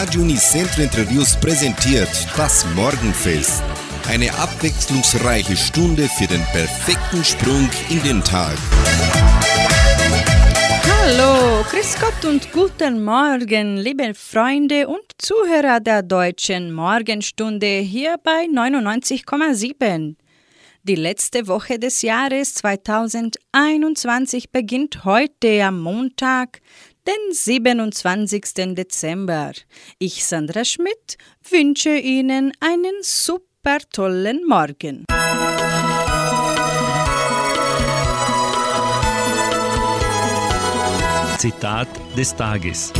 Radio 0.00 0.22
Unicentro 0.22 0.82
Interviews 0.82 1.34
präsentiert 1.34 2.08
das 2.36 2.64
Morgenfest. 2.76 3.64
Eine 4.06 4.32
abwechslungsreiche 4.32 5.56
Stunde 5.56 6.08
für 6.08 6.28
den 6.28 6.40
perfekten 6.52 7.24
Sprung 7.24 7.68
in 7.90 8.00
den 8.04 8.22
Tag. 8.22 8.56
Hallo, 10.88 11.64
Grüß 11.68 11.96
Gott 12.00 12.24
und 12.30 12.52
guten 12.52 13.02
Morgen, 13.02 13.76
liebe 13.76 14.14
Freunde 14.14 14.86
und 14.86 15.02
Zuhörer 15.18 15.80
der 15.80 16.04
deutschen 16.04 16.72
Morgenstunde 16.72 17.80
hier 17.80 18.18
bei 18.22 18.44
99,7. 18.44 20.14
Die 20.84 20.94
letzte 20.94 21.48
Woche 21.48 21.78
des 21.78 22.00
Jahres 22.00 22.54
2021 22.54 24.50
beginnt 24.52 25.04
heute 25.04 25.62
am 25.64 25.80
Montag, 25.82 26.60
den 27.08 27.32
27. 27.32 28.74
Dezember. 28.74 29.52
Ich, 29.98 30.26
Sandra 30.26 30.64
Schmidt, 30.64 31.16
wünsche 31.48 31.96
Ihnen 31.96 32.52
einen 32.60 33.02
super 33.02 33.78
tollen 33.90 34.46
Morgen. 34.46 35.06
Zitat 41.38 41.88
des 42.14 42.36
Tages. 42.36 42.92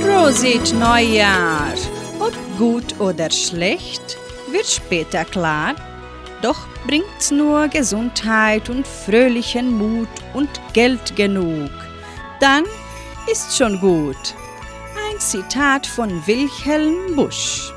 Prosit 0.00 0.72
Neujahr! 0.74 1.74
Ob 2.18 2.32
gut 2.56 2.98
oder 2.98 3.30
schlecht, 3.30 4.16
wird 4.50 4.66
später 4.66 5.24
klar 5.26 5.74
doch 6.44 6.66
bringt's 6.86 7.30
nur 7.30 7.68
Gesundheit 7.68 8.68
und 8.68 8.86
fröhlichen 8.86 9.78
Mut 9.78 10.08
und 10.34 10.50
Geld 10.74 11.16
genug. 11.16 11.70
Dann 12.38 12.64
ist 13.32 13.56
schon 13.56 13.80
gut. 13.80 14.34
Ein 15.08 15.18
Zitat 15.18 15.86
von 15.86 16.10
Wilhelm 16.26 17.16
Busch. 17.16 17.72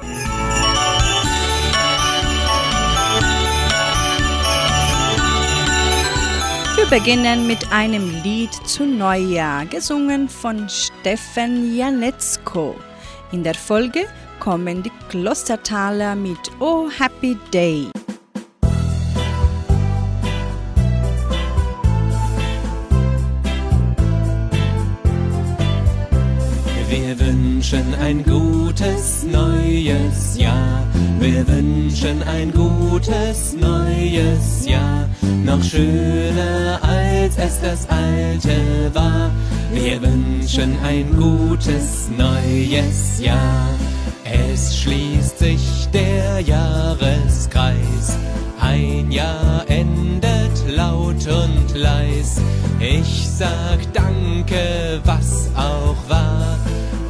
Wir 6.76 6.86
beginnen 6.88 7.48
mit 7.48 7.72
einem 7.72 8.22
Lied 8.22 8.54
zu 8.66 8.86
Neujahr, 8.86 9.66
gesungen 9.66 10.28
von 10.28 10.68
Steffen 10.68 11.74
Janetzko. 11.76 12.76
In 13.32 13.44
der 13.44 13.56
Folge 13.56 14.08
kommen 14.42 14.84
die 14.84 14.92
Klostertaler 15.10 16.16
mit 16.16 16.52
Oh 16.60 16.90
Happy 16.90 17.38
Day. 17.54 17.90
Wünschen 27.58 27.96
ein 27.96 28.24
gutes 28.24 29.24
neues 29.24 30.38
Jahr. 30.38 30.84
Wir 31.20 31.48
wünschen 31.48 32.22
ein 32.22 32.54
gutes 32.54 33.56
neues 33.56 34.68
Jahr. 34.68 35.10
Noch 35.44 35.64
schöner 35.64 36.80
als 36.84 37.36
es 37.40 37.60
das 37.60 37.90
alte 37.90 38.94
war. 38.94 39.32
Wir 39.74 40.00
wünschen 40.04 40.78
ein 40.84 41.08
gutes 41.18 42.10
neues 42.16 43.20
Jahr. 43.20 43.70
Es 44.24 44.78
schließt 44.78 45.40
sich 45.40 45.88
der 45.92 46.40
Jahreskreis. 46.42 48.20
Ein 48.62 49.10
Jahr 49.10 49.66
endet 49.68 50.76
laut 50.76 51.26
und 51.26 51.76
leis. 51.76 52.40
Ich 52.80 53.28
sag 53.28 53.80
Danke, 53.94 55.02
was 55.04 55.50
auch 55.56 55.98
war 56.08 56.27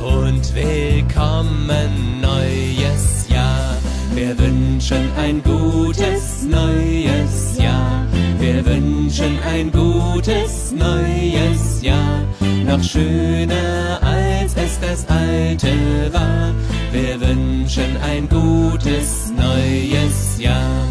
und 0.07 0.55
willkommen 0.55 2.21
neues 2.21 3.27
Jahr. 3.29 3.75
Wir 4.13 4.37
wünschen 4.37 5.09
ein 5.17 5.43
gutes 5.43 6.43
neues 6.43 7.57
Jahr. 7.57 8.05
Wir 8.39 8.65
wünschen 8.65 9.37
ein 9.43 9.71
gutes 9.71 10.71
neues 10.71 11.81
Jahr. 11.81 12.21
Noch 12.65 12.83
schöner 12.83 13.99
als 14.01 14.55
es 14.55 14.79
das 14.79 15.05
alte 15.09 15.73
war. 16.11 16.53
Wir 16.91 17.19
wünschen 17.19 17.97
ein 17.97 18.29
gutes 18.29 19.31
neues 19.35 20.39
Jahr. 20.39 20.85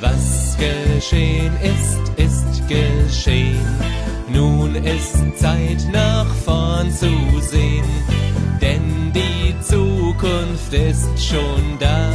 Was 0.00 0.56
geschehen 0.58 1.52
ist, 1.62 2.00
ist 2.16 2.68
geschehen. 2.68 3.58
Nun 4.32 4.74
ist 4.76 5.16
Zeit 5.38 5.84
nach 5.92 6.26
vorn 6.44 6.90
zu 6.90 7.08
sehen 7.40 7.84
denn 8.60 9.12
die 9.14 9.54
Zukunft 9.60 10.72
ist 10.72 11.10
schon 11.22 11.78
da. 11.78 12.12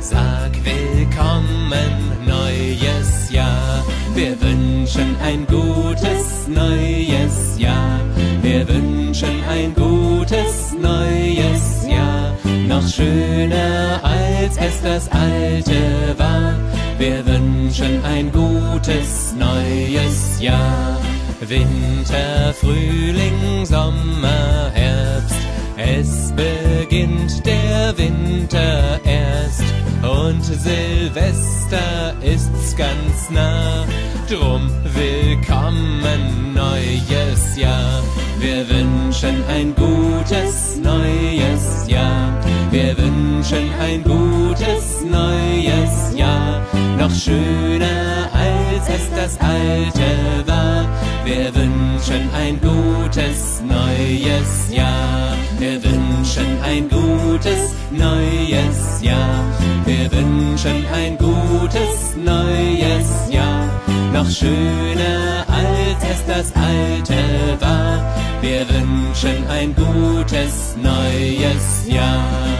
Sag 0.00 0.52
willkommen, 0.64 1.92
neues 2.26 3.30
Jahr. 3.30 3.84
Wir 4.14 4.40
wünschen 4.40 5.16
ein 5.22 5.46
gutes 5.46 6.48
neues 6.48 7.58
Jahr. 7.58 8.00
Wir 8.42 8.68
wünschen 8.68 9.42
ein 9.48 9.74
gutes 9.74 10.74
neues 10.80 11.86
Jahr. 11.88 12.36
Noch 12.68 12.86
schöner 12.88 14.00
als 14.02 14.56
es 14.56 14.82
das 14.82 15.08
alte 15.10 16.14
war. 16.16 16.54
Wir 16.98 17.24
wünschen 17.26 18.04
ein 18.04 18.30
gutes 18.30 19.34
neues 19.38 20.40
Jahr. 20.40 21.00
Winter, 21.40 22.54
Frühling, 22.54 23.66
Sommer, 23.66 24.70
Herbst 24.72 24.81
es 25.76 26.32
beginnt 26.32 27.44
der 27.46 27.96
Winter 27.96 29.00
erst 29.04 29.64
und 30.02 30.42
Silvester 30.44 32.14
ist's 32.20 32.76
ganz 32.76 33.30
nah. 33.30 33.84
Drum 34.28 34.70
willkommen 34.94 36.54
neues 36.54 37.56
Jahr. 37.56 38.02
Wir 38.38 38.68
wünschen 38.68 39.42
ein 39.48 39.74
gutes 39.74 40.78
neues 40.82 41.86
Jahr. 41.86 42.32
Wir 42.70 42.96
wünschen 42.96 43.70
ein 43.80 44.02
gutes 44.02 45.04
neues 45.04 46.16
Jahr. 46.16 46.60
Noch 46.98 47.10
schöner 47.10 48.28
als 48.32 48.88
es 48.88 49.10
das 49.14 49.38
alte 49.40 50.46
war. 50.46 50.88
Wir 51.24 51.54
wünschen 51.54 52.28
ein 52.34 52.60
gutes 52.60 53.62
neues 53.62 54.74
Jahr. 54.74 55.36
Wir 55.58 55.82
wünschen 55.82 56.60
ein 56.62 56.88
gutes 56.88 57.74
neues 57.90 59.02
Jahr. 59.02 59.44
Wir 59.84 60.10
wünschen 60.10 60.84
ein 60.92 61.16
gutes 61.18 62.16
neues 62.16 63.30
Jahr. 63.30 63.68
Noch 64.12 64.28
schöner 64.28 65.46
als 65.48 66.04
es 66.10 66.26
das 66.26 66.52
alte 66.56 67.14
war. 67.60 68.02
Wir 68.40 68.66
wünschen 68.68 69.46
ein 69.48 69.74
gutes 69.74 70.76
neues 70.76 71.86
Jahr. 71.86 72.51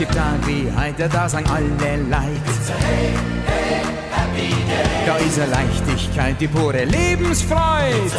Gibt 0.00 0.14
Tag 0.14 0.46
wie 0.46 0.66
heute, 0.74 1.10
da 1.10 1.28
sagen 1.28 1.44
alle 1.50 1.66
Leid. 2.08 2.46
Da 5.04 5.16
ist 5.16 5.38
eine 5.38 5.50
Leichtigkeit, 5.50 6.36
die 6.40 6.48
pure 6.48 6.84
Lebensfreude. 6.84 8.10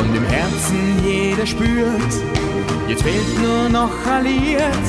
Und 0.00 0.16
im 0.16 0.26
Herzen 0.26 1.04
jeder 1.04 1.46
spürt, 1.46 2.12
jetzt 2.88 3.04
fehlt 3.04 3.40
nur 3.40 3.68
noch 3.68 3.92
Lied. 4.24 4.88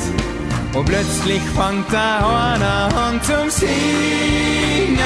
Und 0.74 0.86
plötzlich 0.86 1.42
fängt 1.54 1.92
der 1.92 2.26
einer 2.26 2.88
an 2.96 3.22
zum 3.22 3.48
Singen. 3.48 4.98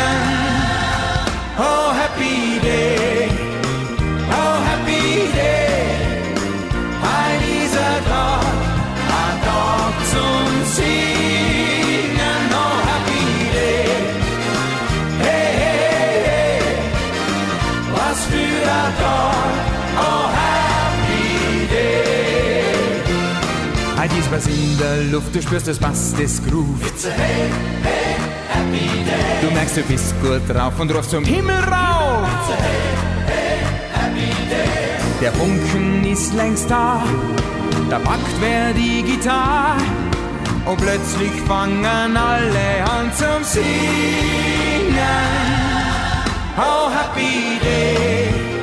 Oh, 1.58 1.92
happy 1.92 2.58
day, 2.62 3.28
Ist 24.26 24.32
was 24.32 24.46
in 24.48 24.76
der 24.76 25.04
Luft, 25.12 25.32
du 25.36 25.40
spürst 25.40 25.68
das 25.68 25.78
Bass 25.78 26.12
des 26.14 26.44
Groove. 26.44 26.84
It's 26.84 27.06
a 27.06 27.10
hey, 27.10 27.48
hey, 27.84 29.40
Du 29.40 29.54
merkst, 29.54 29.76
du 29.76 29.82
bist 29.82 30.20
gut 30.20 30.40
drauf 30.48 30.72
und 30.80 30.92
rufst 30.92 31.12
zum 31.12 31.24
Himmel 31.24 31.54
rauf. 31.54 32.28
Der 35.20 35.32
Funken 35.32 36.04
ist 36.04 36.34
längst 36.34 36.68
da, 36.68 37.04
da 37.88 38.00
packt 38.00 38.40
wer 38.40 38.72
die 38.72 39.04
Gitarre. 39.04 39.76
Und 40.64 40.76
plötzlich 40.78 41.30
fangen 41.46 42.16
alle 42.16 42.82
an 42.82 43.12
zum 43.14 43.44
Singen. 43.44 43.64
Oh, 46.58 46.90
happy 46.90 47.60
day, 47.62 48.55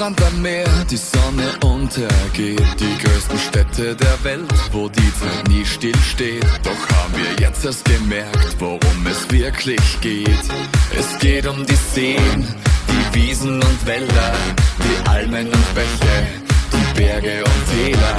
Am 0.00 0.14
Sandstrand 0.14 0.32
am 0.32 0.42
Meer 0.42 0.68
die 0.90 0.96
Sonne 0.96 1.52
untergeht. 1.62 2.80
Die 2.80 3.04
größten 3.04 3.38
Städte 3.38 3.94
der 3.94 4.24
Welt, 4.24 4.50
wo 4.72 4.88
die 4.88 5.12
Zeit 5.14 5.48
nie 5.48 5.64
stillsteht. 5.64 6.46
Doch 6.62 6.96
haben 6.96 7.14
wir 7.16 7.46
jetzt 7.46 7.66
erst 7.66 7.84
gemerkt, 7.84 8.56
worum 8.58 9.06
es 9.06 9.30
wirklich 9.30 10.00
geht. 10.00 10.44
Es 10.98 11.18
geht 11.18 11.46
um 11.46 11.66
die 11.66 11.74
Seen, 11.74 12.46
die 12.88 13.14
Wiesen 13.14 13.56
und 13.62 13.86
Wälder, 13.86 14.32
die 14.78 15.08
Almen 15.10 15.48
und 15.48 15.74
Bäche, 15.74 16.26
die 16.72 16.98
Berge 16.98 17.44
und 17.44 17.66
Täler. 17.70 18.16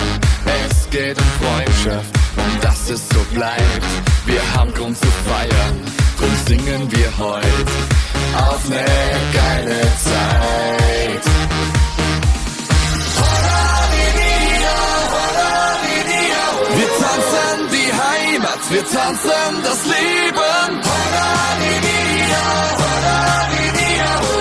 Es 0.70 0.88
geht 0.92 1.18
um 1.18 1.48
Freundschaft, 1.48 2.14
um 2.38 2.62
dass 2.62 2.92
es 2.92 3.10
so 3.10 3.20
bleibt. 3.34 3.86
Wir 4.28 4.42
haben 4.56 4.72
Grund 4.74 4.98
zu 4.98 5.08
feiern, 5.26 5.82
drum 6.20 6.30
singen 6.46 6.92
wir 6.92 7.18
heut 7.18 7.72
auf 8.38 8.70
ne 8.70 8.86
geile 9.34 9.82
Zeit. 10.04 11.61
Wir 18.72 18.86
tanzen 18.88 19.64
das 19.64 19.86
Leben. 19.86 20.82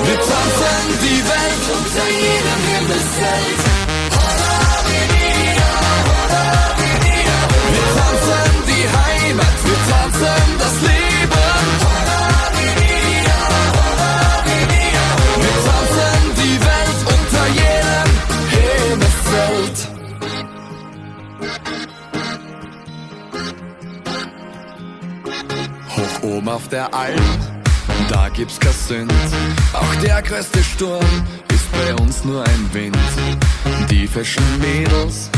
Wir 0.04 0.16
tanzen 0.16 0.98
die 1.02 1.20
Welt 1.30 1.64
unter 1.76 2.08
jedem 2.08 2.62
Himmelszelt. 2.70 3.49
Auf 26.50 26.68
der 26.68 26.92
Alm, 26.92 27.20
da 28.08 28.28
gibt's 28.28 28.58
kein 28.58 28.72
Sünd. 28.72 29.12
Auch 29.72 29.94
der 30.02 30.20
größte 30.20 30.62
Sturm 30.64 31.04
ist 31.52 31.70
bei 31.72 31.94
uns 31.94 32.24
nur 32.24 32.42
ein 32.44 32.70
Wind. 32.72 32.96
Die 33.88 34.06
frischen 34.06 34.42
Mädels 34.58 35.30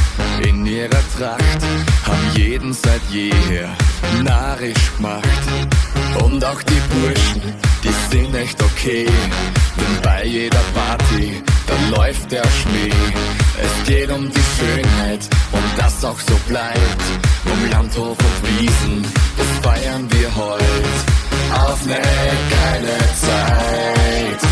in 0.46 0.66
ihrer 0.66 1.02
Tracht 1.16 1.62
haben 2.06 2.36
jeden 2.36 2.72
seit 2.72 3.00
jeher 3.10 3.68
narrisch 4.22 4.92
gemacht. 4.96 5.22
Und 6.24 6.44
auch 6.44 6.62
die 6.62 6.80
Burschen, 6.90 7.42
die 7.82 7.94
sind 8.10 8.34
echt 8.34 8.62
okay. 8.62 9.06
Denn 9.06 10.02
bei 10.02 10.24
jeder 10.24 10.60
Party, 10.74 11.42
da 11.66 11.96
läuft 11.96 12.30
der 12.30 12.44
Schmäh. 12.44 12.92
Es 13.62 13.88
geht 13.88 14.10
um 14.10 14.30
die 14.30 14.46
Schönheit 14.58 15.28
und 15.52 15.64
das 15.76 16.04
auch 16.04 16.18
so 16.20 16.34
bleibt. 16.48 17.02
Um 17.44 17.70
Landhof 17.70 18.16
und 18.18 18.60
Wiesen, 18.60 19.02
das 19.36 19.46
feiern 19.62 20.06
wir 20.10 20.34
heut. 20.34 20.62
Auf 21.66 21.84
ne 21.86 22.00
geile 22.50 22.98
Zeit. 23.20 24.42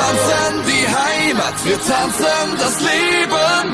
Tanzen 0.00 0.54
die 0.70 0.86
Heimat, 1.00 1.56
wir 1.64 1.78
tanzen 1.90 2.48
das 2.58 2.74
Leben. 2.80 3.64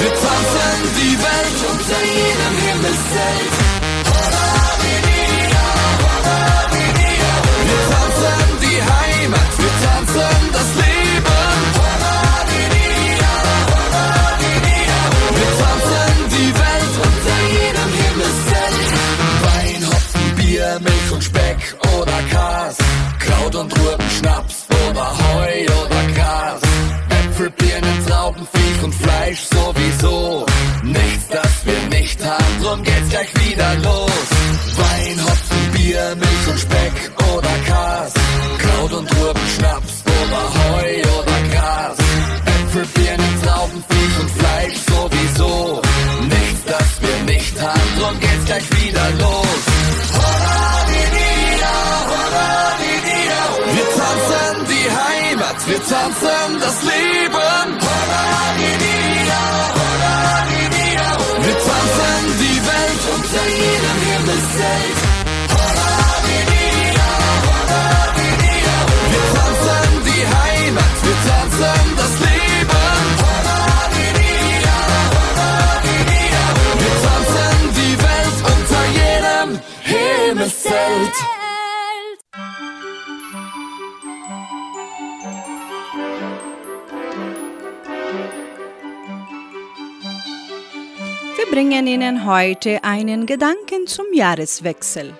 Wir 0.00 0.12
tanzen 0.24 0.78
die 1.00 1.14
Welt 1.26 1.58
unter 1.72 2.00
jedem 2.16 2.54
Himmelszelt. 2.66 3.54
Wir 7.68 7.82
tanzen 7.92 8.48
die 8.64 8.78
Heimat, 8.92 9.52
wir 9.62 9.74
tanzen 9.84 10.42
das 10.52 10.57
und 21.18 21.24
Speck 21.24 21.76
oder 21.98 22.18
Kas. 22.30 22.76
Kraut 23.18 23.54
und 23.56 23.72
Rüben, 23.76 24.10
Schnaps 24.18 24.66
oder 24.88 25.06
Heu 25.18 25.64
oder 25.64 26.12
Gras. 26.14 26.60
Äpfel, 27.10 27.50
Birnen, 27.50 28.06
Trauben, 28.06 28.46
Viech 28.52 28.84
und 28.84 28.94
Fleisch 28.94 29.40
sowieso. 29.40 30.46
Nichts, 30.84 31.28
das 31.28 31.66
wir 31.66 31.98
nicht 31.98 32.24
haben, 32.24 32.62
drum 32.62 32.82
geht's 32.84 33.08
gleich 33.10 33.32
wieder 33.34 33.74
los. 33.82 33.97
Wir 55.78 55.84
tanzen 55.86 56.60
das 56.60 56.82
Leben. 56.82 57.17
Bringen 91.58 91.88
Ihnen 91.88 92.24
heute 92.24 92.84
einen 92.84 93.26
Gedanken 93.26 93.88
zum 93.88 94.06
Jahreswechsel. 94.12 95.12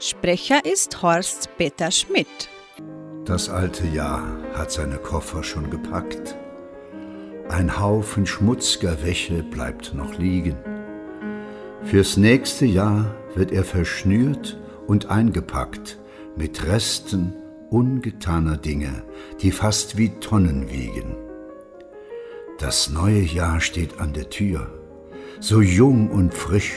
Sprecher 0.00 0.64
ist 0.64 1.00
Horst 1.02 1.50
Peter 1.56 1.92
Schmidt. 1.92 2.48
Das 3.24 3.48
alte 3.48 3.86
Jahr 3.86 4.26
hat 4.54 4.72
seine 4.72 4.96
Koffer 4.96 5.44
schon 5.44 5.70
gepackt. 5.70 6.36
Ein 7.48 7.78
Haufen 7.78 8.26
schmutziger 8.26 9.04
Wäsche 9.04 9.44
bleibt 9.44 9.94
noch 9.94 10.18
liegen. 10.18 10.56
Fürs 11.84 12.16
nächste 12.16 12.66
Jahr 12.66 13.14
wird 13.36 13.52
er 13.52 13.62
verschnürt 13.62 14.58
und 14.88 15.10
eingepackt 15.10 16.00
mit 16.34 16.66
Resten 16.66 17.36
ungetaner 17.70 18.56
Dinge, 18.56 19.04
die 19.42 19.52
fast 19.52 19.96
wie 19.96 20.08
Tonnen 20.18 20.68
wiegen. 20.68 21.14
Das 22.58 22.90
neue 22.90 23.20
Jahr 23.20 23.60
steht 23.60 24.00
an 24.00 24.12
der 24.12 24.28
Tür, 24.28 24.73
so 25.40 25.60
jung 25.60 26.10
und 26.10 26.34
frisch. 26.34 26.74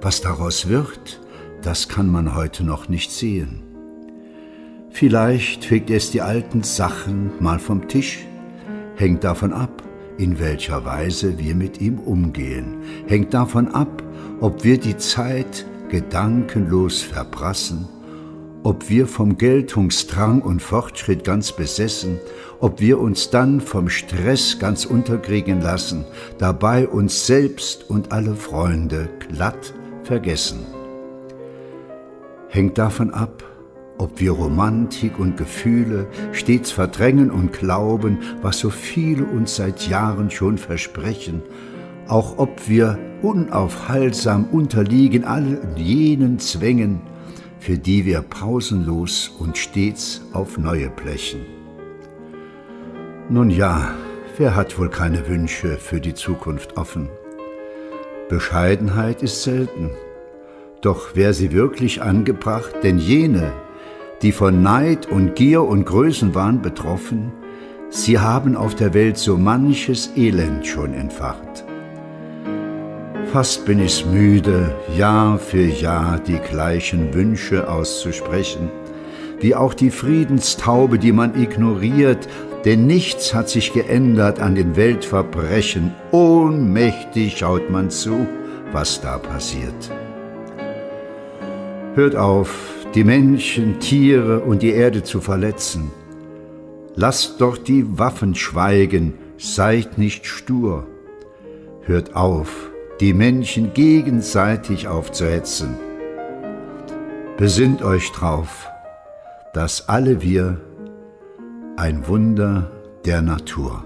Was 0.00 0.20
daraus 0.20 0.68
wird, 0.68 1.20
das 1.62 1.88
kann 1.88 2.10
man 2.10 2.34
heute 2.34 2.64
noch 2.64 2.88
nicht 2.88 3.10
sehen. 3.10 3.62
Vielleicht 4.90 5.64
fegt 5.64 5.90
es 5.90 6.10
die 6.10 6.20
alten 6.20 6.62
Sachen 6.62 7.32
mal 7.40 7.58
vom 7.58 7.88
Tisch, 7.88 8.24
hängt 8.96 9.24
davon 9.24 9.52
ab, 9.52 9.82
in 10.18 10.38
welcher 10.38 10.84
Weise 10.84 11.38
wir 11.38 11.54
mit 11.54 11.80
ihm 11.80 11.98
umgehen, 11.98 12.76
hängt 13.06 13.34
davon 13.34 13.68
ab, 13.68 14.02
ob 14.40 14.62
wir 14.62 14.78
die 14.78 14.96
Zeit 14.96 15.66
gedankenlos 15.88 17.02
verprassen, 17.02 17.88
ob 18.64 18.88
wir 18.88 19.06
vom 19.06 19.36
Geltungsdrang 19.36 20.40
und 20.40 20.60
Fortschritt 20.60 21.22
ganz 21.22 21.52
besessen, 21.52 22.18
ob 22.60 22.80
wir 22.80 22.98
uns 22.98 23.28
dann 23.28 23.60
vom 23.60 23.90
Stress 23.90 24.58
ganz 24.58 24.86
unterkriegen 24.86 25.60
lassen, 25.60 26.04
dabei 26.38 26.88
uns 26.88 27.26
selbst 27.26 27.88
und 27.90 28.10
alle 28.10 28.34
Freunde 28.34 29.10
glatt 29.28 29.74
vergessen. 30.02 30.60
Hängt 32.48 32.78
davon 32.78 33.12
ab, 33.12 33.44
ob 33.98 34.18
wir 34.18 34.32
Romantik 34.32 35.18
und 35.18 35.36
Gefühle 35.36 36.06
stets 36.32 36.70
verdrängen 36.72 37.30
und 37.30 37.52
glauben, 37.52 38.18
was 38.40 38.60
so 38.60 38.70
viele 38.70 39.24
uns 39.24 39.56
seit 39.56 39.88
Jahren 39.88 40.30
schon 40.30 40.56
versprechen, 40.56 41.42
auch 42.08 42.38
ob 42.38 42.66
wir 42.66 42.98
unaufhaltsam 43.20 44.46
unterliegen 44.50 45.24
all 45.24 45.60
jenen 45.76 46.38
Zwängen, 46.38 47.02
für 47.64 47.78
die 47.78 48.04
wir 48.04 48.20
pausenlos 48.20 49.32
und 49.38 49.56
stets 49.56 50.20
auf 50.34 50.58
neue 50.58 50.90
blechen. 50.90 51.46
Nun 53.30 53.48
ja, 53.48 53.94
wer 54.36 54.54
hat 54.54 54.78
wohl 54.78 54.90
keine 54.90 55.26
Wünsche 55.28 55.78
für 55.78 55.98
die 55.98 56.12
Zukunft 56.12 56.76
offen? 56.76 57.08
Bescheidenheit 58.28 59.22
ist 59.22 59.44
selten, 59.44 59.88
doch 60.82 61.12
wer 61.14 61.32
sie 61.32 61.52
wirklich 61.52 62.02
angebracht, 62.02 62.74
denn 62.82 62.98
jene, 62.98 63.54
die 64.20 64.32
von 64.32 64.62
Neid 64.62 65.06
und 65.10 65.34
Gier 65.34 65.62
und 65.62 65.86
Größenwahn 65.86 66.60
betroffen, 66.60 67.32
sie 67.88 68.18
haben 68.18 68.56
auf 68.56 68.74
der 68.74 68.92
Welt 68.92 69.16
so 69.16 69.38
manches 69.38 70.10
Elend 70.18 70.66
schon 70.66 70.92
entfacht. 70.92 71.63
Fast 73.34 73.66
bin 73.66 73.80
ich's 73.80 74.04
müde, 74.04 74.72
Jahr 74.96 75.40
für 75.40 75.64
Jahr 75.64 76.20
die 76.20 76.38
gleichen 76.38 77.12
Wünsche 77.14 77.68
auszusprechen, 77.68 78.70
wie 79.40 79.56
auch 79.56 79.74
die 79.74 79.90
Friedenstaube, 79.90 81.00
die 81.00 81.10
man 81.10 81.34
ignoriert, 81.42 82.28
denn 82.64 82.86
nichts 82.86 83.34
hat 83.34 83.48
sich 83.48 83.72
geändert 83.72 84.38
an 84.38 84.54
den 84.54 84.76
Weltverbrechen. 84.76 85.92
Ohnmächtig 86.12 87.38
schaut 87.38 87.70
man 87.70 87.90
zu, 87.90 88.24
was 88.70 89.00
da 89.00 89.18
passiert. 89.18 89.90
Hört 91.96 92.14
auf, 92.14 92.54
die 92.94 93.02
Menschen, 93.02 93.80
Tiere 93.80 94.42
und 94.42 94.62
die 94.62 94.70
Erde 94.70 95.02
zu 95.02 95.20
verletzen. 95.20 95.90
Lasst 96.94 97.40
doch 97.40 97.58
die 97.58 97.98
Waffen 97.98 98.36
schweigen, 98.36 99.14
seid 99.38 99.98
nicht 99.98 100.24
stur. 100.24 100.86
Hört 101.82 102.14
auf, 102.14 102.70
die 103.00 103.12
Menschen 103.12 103.74
gegenseitig 103.74 104.88
aufzuhetzen. 104.88 105.76
Besinnt 107.36 107.82
euch 107.82 108.10
drauf, 108.12 108.68
dass 109.52 109.88
alle 109.88 110.22
wir 110.22 110.60
ein 111.76 112.06
Wunder 112.06 112.70
der 113.04 113.22
Natur. 113.22 113.84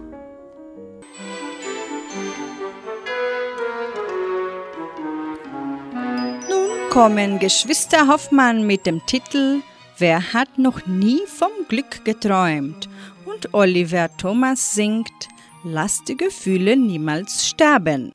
kommen 6.99 7.39
Geschwister 7.39 8.09
Hoffmann 8.09 8.67
mit 8.67 8.85
dem 8.85 9.07
Titel 9.07 9.61
Wer 9.99 10.33
hat 10.33 10.59
noch 10.59 10.85
nie 10.87 11.21
vom 11.29 11.53
Glück 11.69 12.05
geträumt? 12.05 12.89
Und 13.25 13.55
Oliver 13.55 14.09
Thomas 14.17 14.75
singt 14.75 15.29
Lass 15.63 16.03
die 16.03 16.17
Gefühle 16.17 16.77
niemals 16.77 17.47
sterben. 17.47 18.13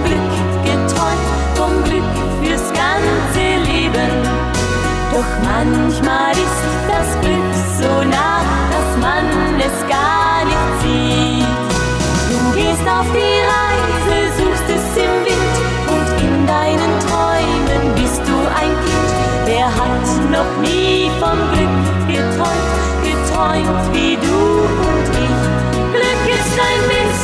Vom 0.00 0.04
Glück 0.04 0.30
geträumt, 0.64 1.28
vom 1.54 1.84
Glück 1.84 2.12
fürs 2.42 2.72
ganze 2.72 3.44
Leben? 3.70 4.12
Doch 5.12 5.30
manchmal 5.42 6.32
ist 6.32 6.62
das 6.88 7.20
Glück 7.20 7.52
so 7.80 8.04
nah, 8.08 8.42
dass 8.72 8.90
man 9.00 9.24
es 9.58 9.78
gar 9.88 10.44
nicht 10.44 10.70
sieht. 10.82 11.46
Du 12.30 12.38
gehst 12.56 12.86
auf 12.88 13.06
die 13.12 13.40
Reise, 13.52 14.16
suchst 14.38 14.68
es 14.68 14.96
im 14.96 15.14
Wind 15.26 15.54
und 15.94 16.08
in 16.22 16.46
deinen 16.46 16.92
Träumen 17.06 17.94
bist 17.94 18.22
du 18.26 18.36
ein 18.60 18.72
Kind. 18.84 19.10
Wer 19.46 19.66
hat 19.66 20.06
noch 20.30 20.52
nie 20.62 21.10
vom 21.20 21.38
Glück 21.52 21.80
geträumt, 22.06 22.70
geträumt 23.02 23.94
wie 23.94 24.16
du 24.16 24.38
und 24.88 25.06
ich? 25.26 25.60
Glück 25.92 26.24
ist 26.28 26.56
ein 26.68 26.82
bisschen 26.88 27.20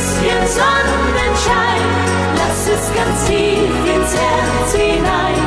Sonnenschein, 0.47 1.06
ins 4.07 4.15
Herz 4.15 4.73
hinein, 4.75 5.41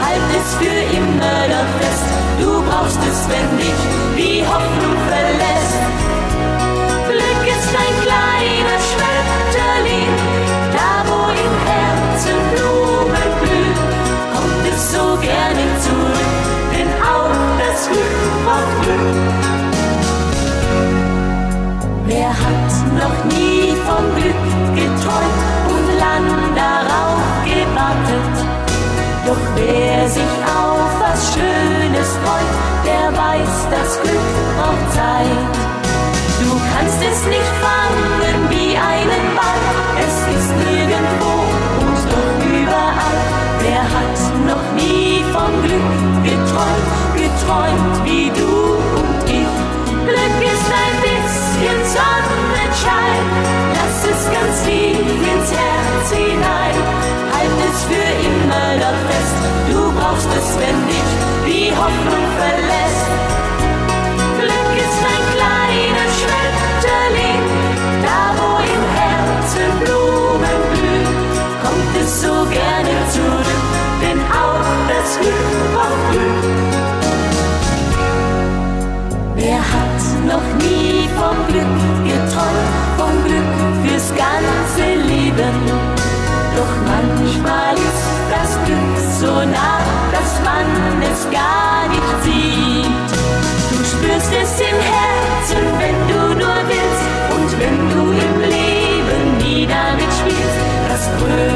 halt 0.00 0.28
es 0.38 0.54
für 0.54 0.80
immer 0.96 1.38
dort 1.48 1.70
fest. 1.80 2.04
Du 2.40 2.62
brauchst 2.62 2.98
es, 3.10 3.28
wenn 3.28 3.58
dich 3.58 3.80
die 4.16 4.44
Hoffnung 4.46 4.96
verlässt. 5.08 5.82
Glück 7.08 7.44
ist 7.56 7.72
ein 7.82 7.94
kleiner 8.06 8.78
Schmetterling, 8.88 10.12
da 10.76 10.90
wo 11.08 11.20
im 11.44 11.54
Herzen 11.68 12.38
Blumen 12.52 13.30
blühen, 13.40 13.78
kommt 14.32 14.64
es 14.72 14.92
so 14.92 15.04
gerne 15.20 15.64
zurück, 15.80 16.30
denn 16.72 16.90
auch 17.02 17.34
das 17.58 17.88
Glück 17.88 18.16
braucht 18.44 18.76
Glück. 18.82 19.14
Wer 22.06 22.28
hat 22.28 22.70
noch 23.02 23.18
nie 23.36 23.74
vom 23.86 24.04
Glück 24.14 24.44
geträumt 24.76 25.63
gewartet? 27.84 28.36
Doch 29.26 29.44
wer 29.56 30.08
sich 30.08 30.34
auf 30.44 30.90
was 31.00 31.34
Schönes 31.34 32.08
freut, 32.22 32.54
der 32.84 33.12
weiß, 33.16 33.68
das 33.70 34.00
Glück 34.02 34.30
braucht 34.56 34.92
Zeit. 34.92 35.54
Du 36.40 36.50
kannst 36.72 36.98
es 37.00 37.26
nicht 37.26 37.52
fangen 37.64 38.50
wie 38.50 38.76
einen 38.76 39.26
Ball, 39.34 39.62
es 39.98 40.16
ist 40.36 40.50
nirgendwo 40.66 41.34
und 41.80 42.00
doch 42.12 42.32
überall. 42.60 43.20
Wer 43.60 43.82
hat 43.82 44.16
noch 44.46 44.66
nie 44.76 45.24
vom 45.32 45.52
Glück 45.62 45.94
geträumt, 46.22 46.90
geträumt 47.16 48.04
wie 48.04 48.30
du 48.30 48.43
die 61.94 62.08
Hoffnung 62.08 62.73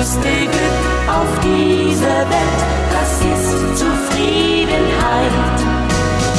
größte 0.08 0.20
Glück 0.20 0.78
auf 1.06 1.40
dieser 1.40 2.20
Welt, 2.30 2.60
das 2.92 3.20
ist 3.20 3.78
Zufriedenheit. 3.78 5.32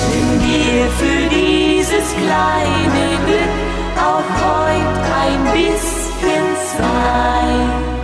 Nimm 0.10 0.40
dir 0.40 0.88
für 0.98 1.30
dieses 1.30 2.16
kleine 2.16 3.18
Glück 3.28 3.56
auch 3.96 4.26
heute 4.42 5.00
ein 5.22 5.44
bisschen 5.54 6.46
Zeit. 6.78 7.99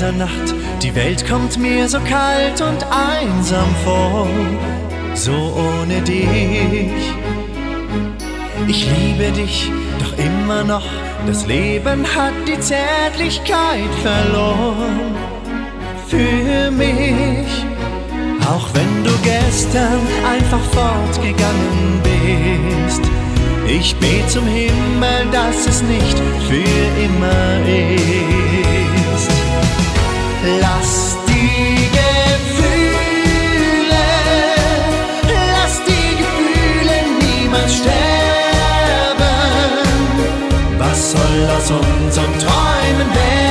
Dieser 0.00 0.12
Nacht. 0.12 0.54
Die 0.82 0.94
Welt 0.94 1.28
kommt 1.28 1.58
mir 1.58 1.86
so 1.86 1.98
kalt 2.00 2.60
und 2.62 2.86
einsam 2.90 3.68
vor, 3.84 4.26
so 5.14 5.32
ohne 5.32 6.00
dich. 6.00 7.12
Ich 8.66 8.88
liebe 8.88 9.30
dich, 9.32 9.70
doch 9.98 10.16
immer 10.16 10.64
noch, 10.64 10.86
das 11.26 11.46
Leben 11.46 12.06
hat 12.16 12.32
die 12.48 12.58
Zärtlichkeit 12.60 13.92
verloren. 14.02 15.14
Für 16.08 16.70
mich, 16.70 17.66
auch 18.48 18.68
wenn 18.72 19.04
du 19.04 19.10
gestern 19.22 20.00
einfach 20.26 20.64
fortgegangen 20.72 22.00
bist. 22.02 23.02
Ich 23.66 23.94
bete 23.96 24.26
zum 24.28 24.46
Himmel, 24.46 25.26
dass 25.30 25.66
es 25.66 25.82
nicht 25.82 26.18
für 26.48 27.02
immer 27.04 27.68
ist. 27.68 28.49
Lass 30.42 31.18
die 31.28 31.90
Gefühle, 31.92 32.86
lass 35.28 35.74
die 35.84 36.16
Gefühle 36.16 36.96
niemals 37.20 37.76
sterben. 37.76 37.94
Was 40.78 41.12
soll 41.12 41.40
aus 41.56 41.70
unseren 41.70 42.38
Träumen 42.38 43.10
werden, 43.14 43.49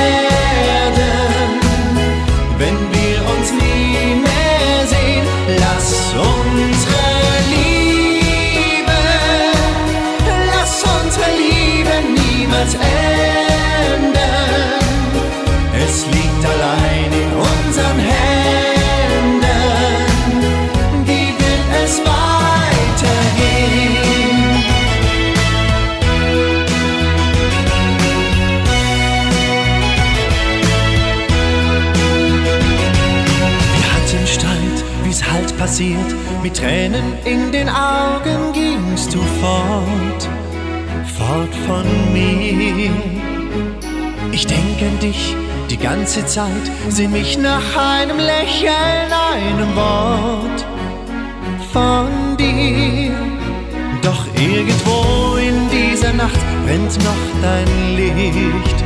passiert. 35.70 36.14
Mit 36.42 36.56
Tränen 36.56 37.04
in 37.24 37.52
den 37.52 37.68
Augen 37.68 38.52
gingst 38.52 39.14
du 39.14 39.20
fort, 39.40 40.28
fort 41.16 41.54
von 41.66 41.84
mir. 42.12 42.90
Ich 44.32 44.46
denke 44.46 44.86
an 44.86 44.98
dich 44.98 45.36
die 45.70 45.76
ganze 45.76 46.26
Zeit, 46.26 46.66
seh 46.88 47.06
mich 47.06 47.38
nach 47.38 47.62
einem 47.76 48.18
Lächeln, 48.18 49.10
einem 49.32 49.76
Wort 49.76 50.66
von 51.72 52.36
dir. 52.36 53.12
Doch 54.02 54.26
irgendwo 54.34 55.36
in 55.36 55.56
dieser 55.70 56.12
Nacht 56.12 56.40
brennt 56.64 56.98
noch 57.04 57.24
dein 57.42 57.96
Licht. 57.96 58.78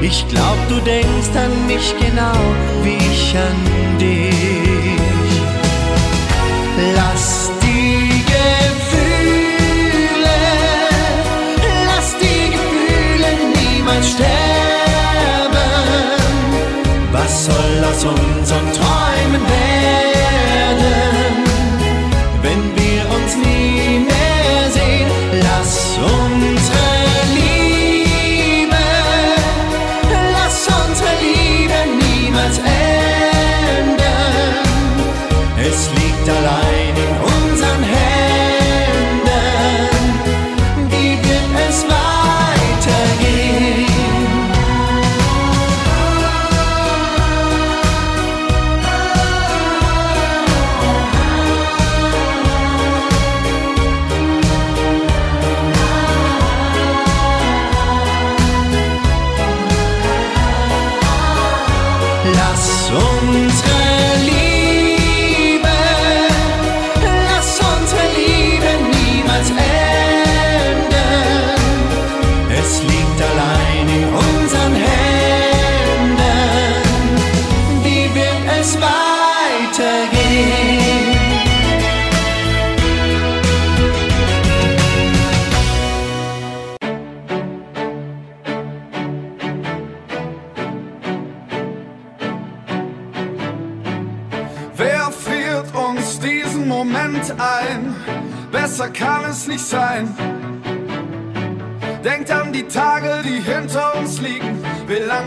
Ich 0.00 0.26
glaub, 0.28 0.58
du 0.68 0.80
denkst 0.80 1.36
an 1.36 1.66
mich 1.68 1.94
genau 2.00 2.40
wie 2.82 2.96
ich 3.12 3.36
an 3.36 3.98
dich. 4.00 5.01
Sterben. 14.12 15.56
Was 17.12 17.44
soll 17.46 17.84
aus 17.84 18.04
unseren 18.04 18.72
Träumen 18.72 18.81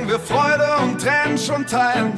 wir 0.07 0.19
Freude 0.19 0.67
und 0.83 1.01
Tränen 1.01 1.37
schon 1.37 1.65
teilen. 1.65 2.13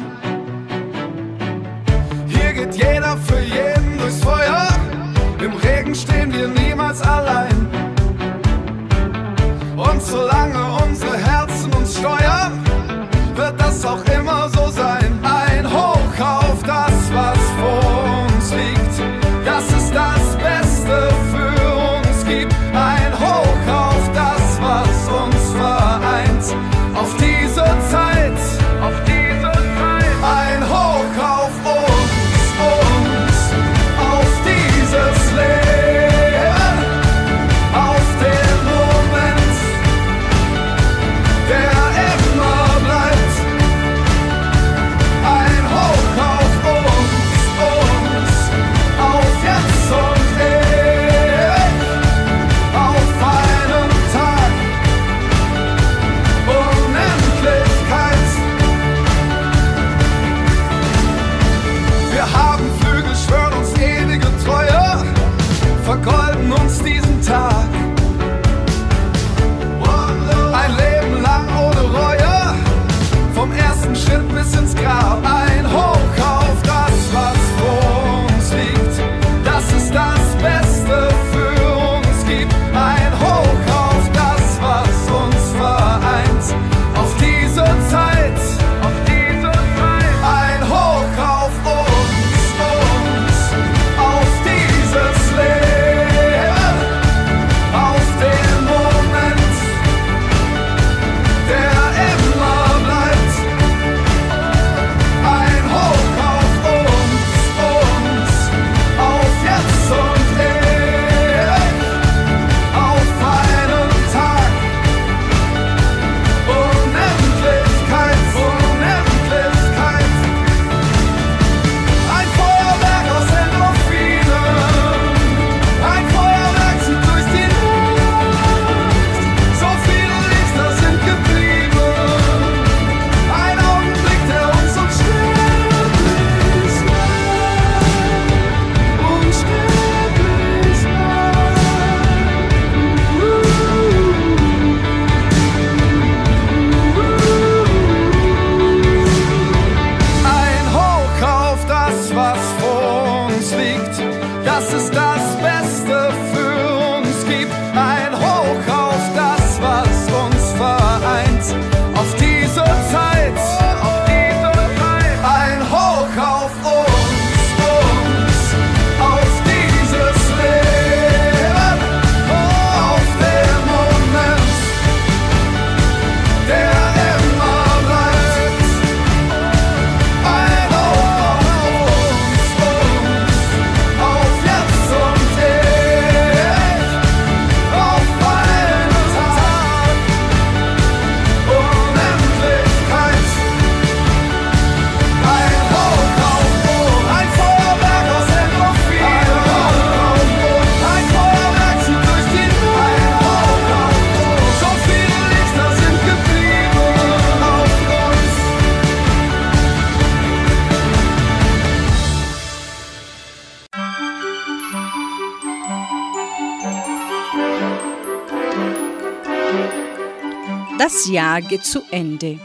Das 221.08 221.14
Jahr 221.14 221.42
geht 221.42 221.64
zu 221.64 221.84
Ende. 221.90 222.38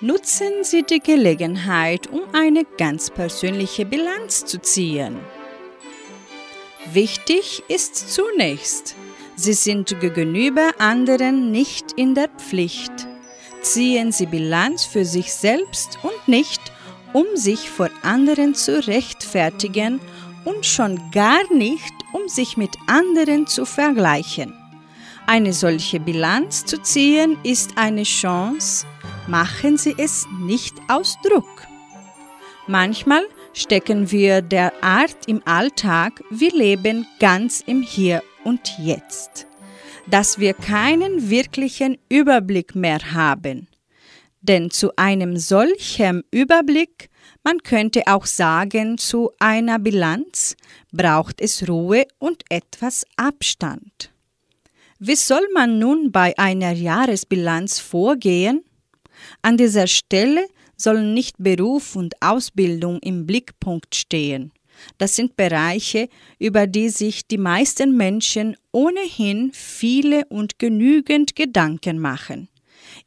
Nutzen 0.00 0.62
Sie 0.62 0.84
die 0.84 1.00
Gelegenheit, 1.00 2.06
um 2.06 2.20
eine 2.32 2.62
ganz 2.78 3.10
persönliche 3.10 3.84
Bilanz 3.84 4.44
zu 4.44 4.62
ziehen. 4.62 5.16
Wichtig 6.92 7.64
ist 7.66 8.12
zunächst, 8.12 8.94
Sie 9.34 9.54
sind 9.54 9.98
gegenüber 9.98 10.70
anderen 10.78 11.50
nicht 11.50 11.94
in 11.96 12.14
der 12.14 12.28
Pflicht. 12.28 12.92
Ziehen 13.62 14.12
Sie 14.12 14.26
Bilanz 14.26 14.84
für 14.84 15.04
sich 15.04 15.32
selbst 15.32 15.98
und 16.04 16.28
nicht, 16.28 16.60
um 17.12 17.26
sich 17.34 17.68
vor 17.68 17.90
anderen 18.02 18.54
zu 18.54 18.86
rechtfertigen 18.86 19.98
und 20.44 20.64
schon 20.64 21.10
gar 21.10 21.52
nicht, 21.52 21.92
um 22.12 22.28
sich 22.28 22.56
mit 22.56 22.70
anderen 22.86 23.48
zu 23.48 23.64
vergleichen. 23.64 24.54
Eine 25.28 25.52
solche 25.52 25.98
Bilanz 25.98 26.64
zu 26.64 26.80
ziehen 26.80 27.36
ist 27.42 27.72
eine 27.76 28.04
Chance, 28.04 28.86
machen 29.26 29.76
Sie 29.76 29.94
es 29.98 30.24
nicht 30.38 30.76
aus 30.86 31.18
Druck. 31.24 31.66
Manchmal 32.68 33.24
stecken 33.52 34.12
wir 34.12 34.40
derart 34.40 35.16
im 35.26 35.42
Alltag, 35.44 36.22
wir 36.30 36.52
leben 36.52 37.08
ganz 37.18 37.60
im 37.66 37.82
Hier 37.82 38.22
und 38.44 38.78
Jetzt, 38.78 39.48
dass 40.06 40.38
wir 40.38 40.54
keinen 40.54 41.28
wirklichen 41.28 41.98
Überblick 42.08 42.76
mehr 42.76 43.12
haben. 43.12 43.66
Denn 44.42 44.70
zu 44.70 44.94
einem 44.94 45.36
solchen 45.38 46.22
Überblick, 46.30 47.10
man 47.42 47.58
könnte 47.64 48.02
auch 48.06 48.26
sagen 48.26 48.96
zu 48.96 49.32
einer 49.40 49.80
Bilanz, 49.80 50.54
braucht 50.92 51.40
es 51.40 51.68
Ruhe 51.68 52.04
und 52.18 52.44
etwas 52.48 53.04
Abstand. 53.16 54.12
Wie 54.98 55.14
soll 55.14 55.46
man 55.52 55.78
nun 55.78 56.10
bei 56.10 56.36
einer 56.38 56.72
Jahresbilanz 56.72 57.78
vorgehen? 57.80 58.64
An 59.42 59.58
dieser 59.58 59.86
Stelle 59.86 60.46
sollen 60.76 61.12
nicht 61.12 61.36
Beruf 61.38 61.96
und 61.96 62.14
Ausbildung 62.22 62.98
im 63.00 63.26
Blickpunkt 63.26 63.94
stehen. 63.94 64.52
Das 64.96 65.16
sind 65.16 65.36
Bereiche, 65.36 66.08
über 66.38 66.66
die 66.66 66.88
sich 66.88 67.26
die 67.26 67.38
meisten 67.38 67.96
Menschen 67.96 68.56
ohnehin 68.72 69.50
viele 69.52 70.24
und 70.26 70.58
genügend 70.58 71.36
Gedanken 71.36 71.98
machen. 71.98 72.48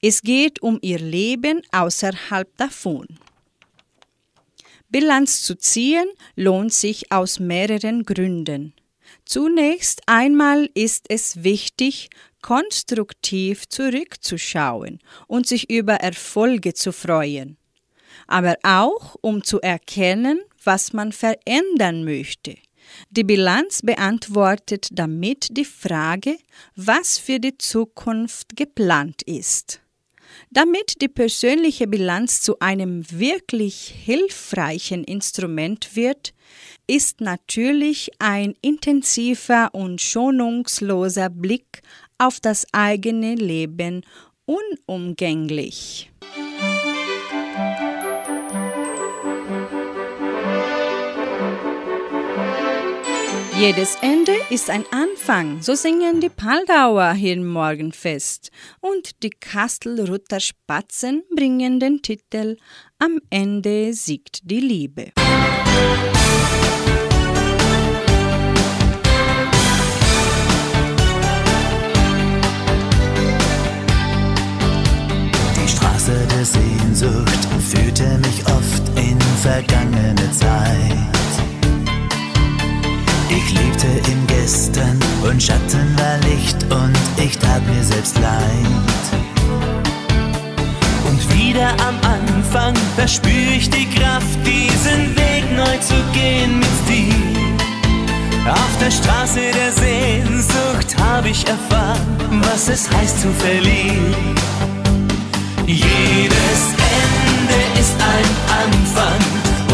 Es 0.02 0.21
geht 0.21 0.62
um 0.62 0.78
ihr 0.82 0.99
Leben 0.99 1.62
außerhalb 1.71 2.56
davon. 2.58 3.08
Bilanz 4.89 5.41
zu 5.43 5.56
ziehen 5.56 6.08
lohnt 6.36 6.73
sich 6.73 7.12
aus 7.12 7.39
mehreren 7.39 8.04
Gründen. 8.04 8.73
Zunächst 9.29 10.01
einmal 10.07 10.71
ist 10.73 11.05
es 11.09 11.43
wichtig, 11.43 12.09
konstruktiv 12.41 13.69
zurückzuschauen 13.69 14.97
und 15.27 15.45
sich 15.45 15.69
über 15.69 15.93
Erfolge 15.93 16.73
zu 16.73 16.91
freuen, 16.91 17.55
aber 18.25 18.55
auch 18.63 19.15
um 19.21 19.43
zu 19.43 19.61
erkennen, 19.61 20.39
was 20.63 20.93
man 20.93 21.11
verändern 21.11 22.05
möchte. 22.05 22.55
Die 23.11 23.23
Bilanz 23.23 23.83
beantwortet 23.83 24.87
damit 24.93 25.55
die 25.55 25.65
Frage, 25.65 26.39
was 26.75 27.19
für 27.19 27.39
die 27.39 27.55
Zukunft 27.55 28.55
geplant 28.55 29.21
ist. 29.21 29.79
Damit 30.49 31.03
die 31.03 31.07
persönliche 31.07 31.85
Bilanz 31.85 32.41
zu 32.41 32.57
einem 32.61 33.05
wirklich 33.11 33.93
hilfreichen 34.05 35.03
Instrument 35.03 35.95
wird, 35.95 36.33
ist 36.89 37.21
natürlich 37.21 38.10
ein 38.17 38.56
intensiver 38.63 39.69
und 39.73 40.02
schonungsloser 40.02 41.30
Blick 41.30 41.84
auf 42.17 42.39
das 42.39 42.65
eigene 42.71 43.36
Leben 43.36 44.04
unumgänglich. 44.45 46.12
Jedes 53.60 53.97
Ende 54.02 54.36
ist 54.49 54.71
ein 54.71 54.86
Anfang, 54.89 55.62
so 55.62 55.75
singen 55.75 56.21
die 56.21 56.30
Paldauer 56.30 57.13
hier 57.13 57.34
im 57.34 57.45
Morgenfest. 57.45 58.49
Und 58.80 59.21
die 59.21 59.30
Kastelruther 59.30 60.39
Spatzen 60.39 61.23
bringen 61.36 61.80
den 61.80 62.02
Titel 62.02 62.58
Am 62.97 63.19
Ende 63.30 63.93
siegt 63.93 64.49
die 64.49 64.62
Liebe. 64.62 65.12
Die 65.17 66.68
Straße 76.09 76.27
der 76.35 76.45
Sehnsucht 76.45 77.47
führte 77.69 78.17
mich 78.17 78.43
oft 78.47 78.83
in 78.95 79.19
vergangene 79.43 80.31
Zeit. 80.31 80.97
Ich 83.29 83.51
lebte 83.53 83.87
im 84.11 84.27
Gestern 84.27 84.99
und 85.23 85.41
Schatten 85.41 85.95
war 85.97 86.17
Licht 86.29 86.63
und 86.71 86.97
ich 87.23 87.37
tat 87.37 87.61
mir 87.67 87.83
selbst 87.83 88.17
leid. 88.17 89.05
Und 91.09 91.37
wieder 91.37 91.69
am 91.87 91.95
Anfang, 92.01 92.73
da 92.97 93.07
spür 93.07 93.51
ich 93.55 93.69
die 93.69 93.87
Kraft, 93.89 94.39
diesen 94.43 95.15
Weg 95.15 95.43
neu 95.55 95.77
zu 95.77 95.95
gehen 96.13 96.59
mit 96.59 96.89
dir. 96.89 98.51
Auf 98.51 98.77
der 98.81 98.91
Straße 98.91 99.41
der 99.53 99.71
Sehnsucht 99.71 100.97
habe 100.99 101.29
ich 101.29 101.47
erfahren, 101.47 102.17
was 102.51 102.67
es 102.67 102.89
heißt 102.89 103.21
zu 103.21 103.31
verlieren. 103.33 104.15
Jedes 105.71 106.62
Ende 107.05 107.79
ist 107.79 107.93
ein 108.01 108.29
Anfang 108.65 109.21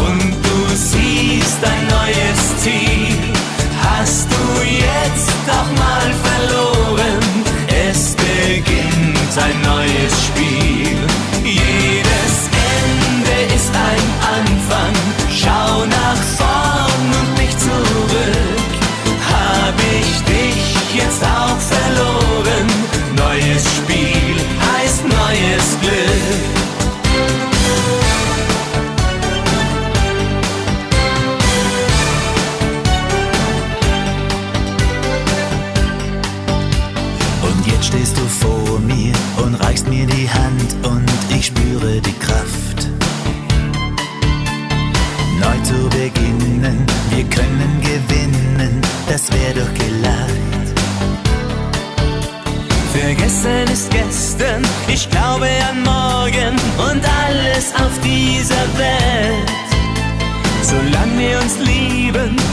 und 0.06 0.34
du 0.44 0.74
siehst 0.74 1.64
ein 1.64 1.86
neues 1.88 2.62
Ziel 2.62 3.16
hast 3.82 4.28
du 4.30 4.62
jetzt 4.62 5.32
doch 5.46 5.70
mal 5.80 6.12
verloren. 6.22 7.44
Es 7.88 8.14
beginnt 8.14 9.38
ein 9.38 9.62
neues 9.62 10.24
Spiel. 10.26 10.85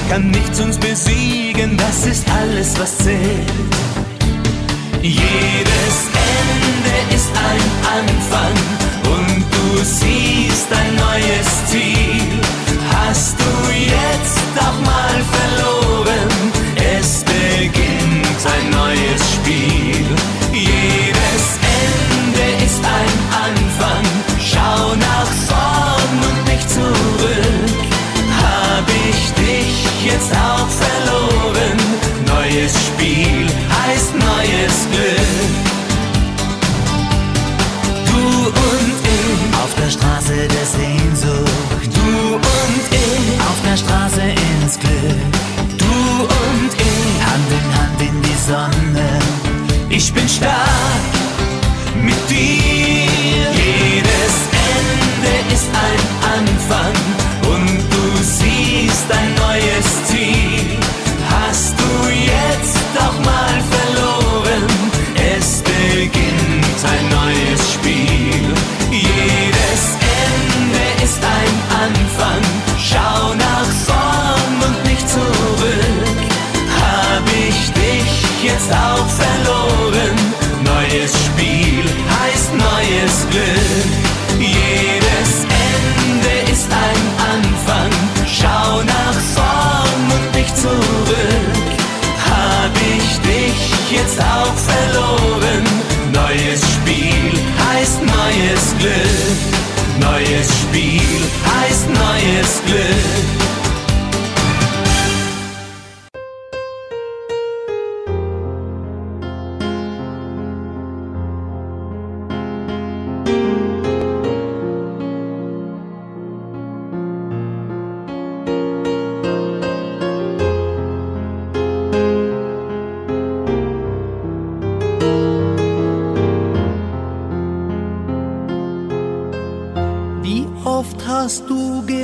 Kann 0.09 0.31
nichts 0.31 0.59
uns 0.59 0.77
besiegen, 0.77 1.77
das 1.77 2.05
ist 2.05 2.25
alles, 2.29 2.79
was 2.79 2.97
zählt. 2.97 3.51
Jedes 5.01 5.97
Ende 6.39 7.15
ist 7.15 7.29
ein 7.51 7.63
Anfang 7.99 8.55
und 9.15 9.43
du 9.51 9.83
siehst 9.83 10.67
ein 10.71 10.95
neues 10.95 11.65
Ziel. 11.69 12.39
Hast 12.91 13.35
du 13.39 13.62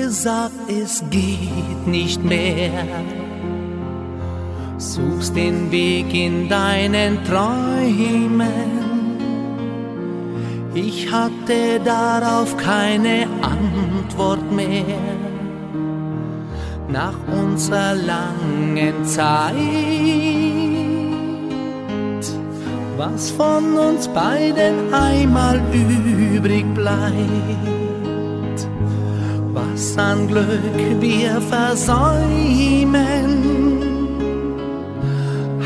es 0.10 1.04
geht 1.12 1.86
nicht 1.86 2.24
mehr. 2.24 2.72
Suchst 4.78 5.36
den 5.36 5.72
Weg 5.72 6.14
in 6.14 6.50
deinen 6.50 7.24
Träumen. 7.26 8.80
Ich 10.74 11.12
hatte 11.12 11.80
darauf 11.86 12.58
keine 12.58 13.28
Antwort 13.42 14.52
mehr. 14.52 14.84
Nach 16.88 17.18
unserer 17.32 17.94
langen 17.94 19.06
Zeit, 19.06 19.54
was 22.98 23.30
von 23.30 23.78
uns 23.78 24.08
beiden 24.08 24.92
einmal 24.92 25.62
übrig 25.72 26.66
bleibt 26.74 27.79
was 29.80 29.98
an 29.98 30.28
Glück. 30.28 31.00
Wir 31.00 31.40
versäumen, 31.42 32.98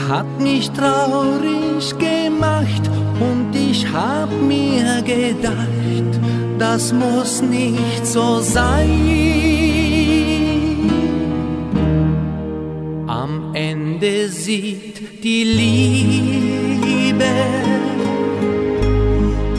hat 0.08 0.40
mich 0.40 0.70
traurig 0.72 1.98
gemacht 1.98 2.84
und 3.20 3.56
ich 3.56 3.88
hab 3.92 4.30
mir 4.32 5.02
gedacht, 5.02 6.20
das 6.60 6.94
muss 6.94 7.42
nicht 7.42 8.06
so 8.06 8.40
sein. 8.40 8.92
Am 13.08 13.56
Ende 13.56 14.30
sieht 14.30 15.24
die 15.24 15.44
Liebe 15.60 17.34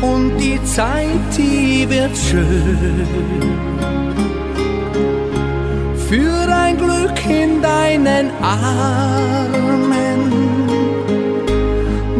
und 0.00 0.38
die 0.38 0.62
Zeit, 0.64 1.36
die 1.36 1.88
wird 1.88 2.16
schön 2.16 3.54
für 6.08 6.54
ein 6.54 6.76
Glück 6.76 7.18
in 7.28 7.62
deinen 7.62 8.30
Armen, 8.42 10.32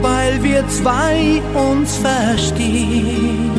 weil 0.01 0.43
wir 0.43 0.67
zwei 0.69 1.43
uns 1.55 1.97
verstehen. 1.97 3.51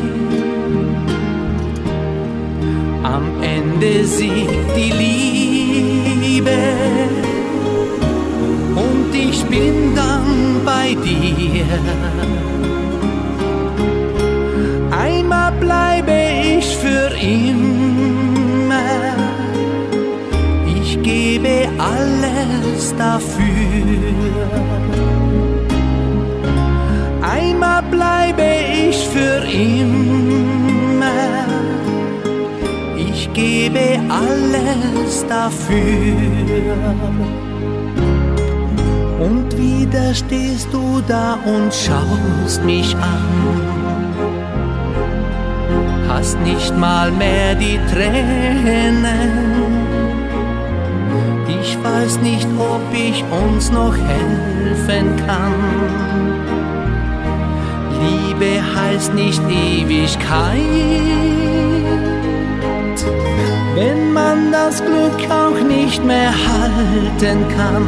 Am 3.02 3.42
Ende 3.42 4.04
siegt 4.04 4.76
die 4.76 4.92
Liebe 5.02 6.50
und 8.74 9.14
ich 9.14 9.44
bin 9.44 9.94
dann 9.94 10.60
bei 10.64 10.96
dir. 11.04 11.66
Einmal 14.90 15.52
bleibe 15.52 16.12
ich 16.58 16.76
für 16.76 17.14
immer 17.16 18.15
gebe 21.36 21.68
alles 21.78 22.94
dafür. 22.96 23.44
Einmal 27.20 27.82
bleibe 27.90 28.46
ich 28.88 28.96
für 29.08 29.44
immer. 29.44 29.84
Ich 32.96 33.30
gebe 33.34 34.00
alles 34.08 35.26
dafür. 35.28 36.16
Und 39.20 39.56
wieder 39.58 40.14
stehst 40.14 40.68
du 40.72 41.02
da 41.06 41.38
und 41.44 41.74
schaust 41.74 42.64
mich 42.64 42.96
an. 42.96 43.24
Hast 46.08 46.38
nicht 46.40 46.74
mal 46.78 47.10
mehr 47.10 47.54
die 47.54 47.78
Tränen 47.92 49.65
ich 51.66 51.76
weiß 51.82 52.20
nicht, 52.20 52.46
ob 52.58 52.80
ich 52.92 53.24
uns 53.44 53.70
noch 53.70 53.96
helfen 53.96 55.16
kann. 55.26 55.54
Liebe 58.00 58.60
heißt 58.74 59.14
nicht 59.14 59.42
Ewigkeit, 59.48 60.60
wenn 63.74 64.12
man 64.12 64.52
das 64.52 64.82
Glück 64.84 65.30
auch 65.30 65.60
nicht 65.60 66.04
mehr 66.04 66.32
halten 66.32 67.38
kann. 67.56 67.86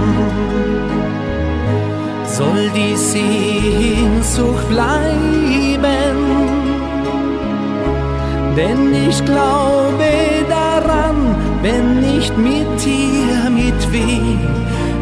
Soll 2.24 2.70
die 2.74 2.96
Sehnsucht 2.96 4.68
bleiben, 4.68 6.16
denn 8.56 8.94
ich 9.08 9.24
glaube 9.24 10.37
wenn 11.62 12.00
nicht 12.00 12.36
mit 12.36 12.66
dir, 12.84 13.50
mit 13.50 13.92
wem, 13.92 14.40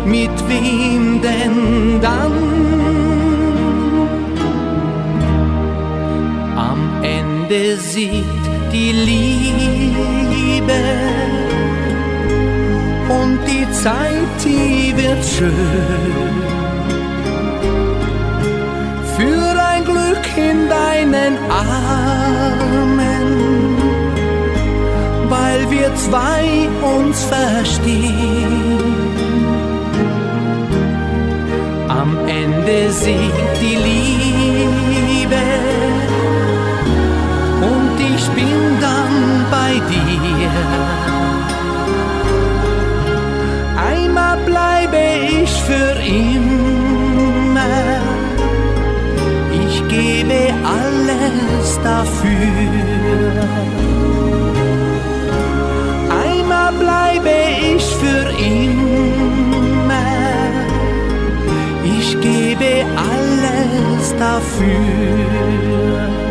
mit 0.05 0.49
wem 0.49 1.21
denn 1.21 2.01
dann? 2.01 2.33
Am 6.57 7.03
Ende 7.03 7.77
sieht 7.77 8.25
die 8.73 8.93
Liebe 8.93 10.81
und 13.09 13.39
die 13.47 13.71
Zeit, 13.73 14.45
die 14.45 14.95
wird 14.97 15.25
schön. 15.25 15.53
Für 19.17 19.49
ein 19.71 19.85
Glück 19.85 20.27
in 20.37 20.69
deinen 20.69 21.39
Armen 21.51 21.87
weil 25.57 25.71
wir 25.71 25.95
zwei 25.95 26.69
uns 26.83 27.25
verstehen. 27.25 28.83
Am 31.89 32.19
Ende 32.27 32.91
siegt 32.91 33.61
die 33.61 33.77
Liebe 33.89 35.47
und 37.73 38.01
ich 38.01 38.29
bin 38.31 38.81
dann 38.81 39.47
bei 39.51 39.81
dir. 39.93 40.51
Einmal 43.93 44.37
bleibe 44.39 45.05
ich 45.43 45.53
für 45.63 45.93
immer. 46.05 47.63
Ich 49.67 49.77
gebe 49.89 50.39
alles 50.65 51.81
dafür 51.83 53.86
bleibe 57.21 57.77
ich 57.77 57.85
für 57.97 58.29
immer. 58.43 60.03
Ich 61.85 62.19
gebe 62.21 62.85
alles 62.97 64.15
dafür. 64.19 66.26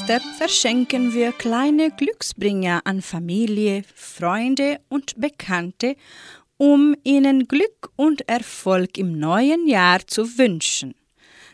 Silvester 0.00 0.20
verschenken 0.38 1.12
wir 1.12 1.30
kleine 1.32 1.90
Glücksbringer 1.90 2.80
an 2.84 3.02
Familie, 3.02 3.82
Freunde 3.94 4.80
und 4.88 5.20
Bekannte, 5.20 5.94
um 6.56 6.94
ihnen 7.04 7.46
Glück 7.46 7.90
und 7.96 8.26
Erfolg 8.26 8.96
im 8.96 9.18
neuen 9.18 9.68
Jahr 9.68 10.06
zu 10.06 10.38
wünschen. 10.38 10.94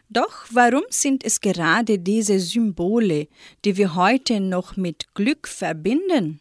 Doch 0.09 0.47
warum 0.51 0.85
sind 0.91 1.25
es 1.25 1.41
gerade 1.41 1.99
diese 1.99 2.39
Symbole, 2.39 3.27
die 3.65 3.77
wir 3.77 3.97
heute 3.97 4.39
noch 4.39 4.77
mit 4.77 5.13
Glück 5.15 5.49
verbinden? 5.49 6.41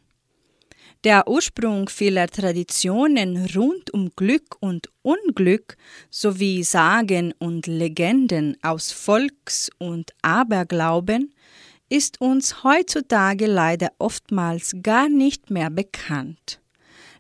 Der 1.03 1.27
Ursprung 1.27 1.89
vieler 1.89 2.27
Traditionen 2.27 3.47
rund 3.55 3.91
um 3.93 4.11
Glück 4.15 4.57
und 4.59 4.89
Unglück 5.01 5.75
sowie 6.11 6.63
Sagen 6.63 7.33
und 7.39 7.65
Legenden 7.67 8.57
aus 8.61 8.91
Volks- 8.91 9.71
und 9.79 10.13
Aberglauben 10.21 11.34
ist 11.89 12.21
uns 12.21 12.63
heutzutage 12.63 13.45
leider 13.45 13.89
oftmals 13.99 14.75
gar 14.81 15.09
nicht 15.09 15.49
mehr 15.49 15.69
bekannt. 15.69 16.59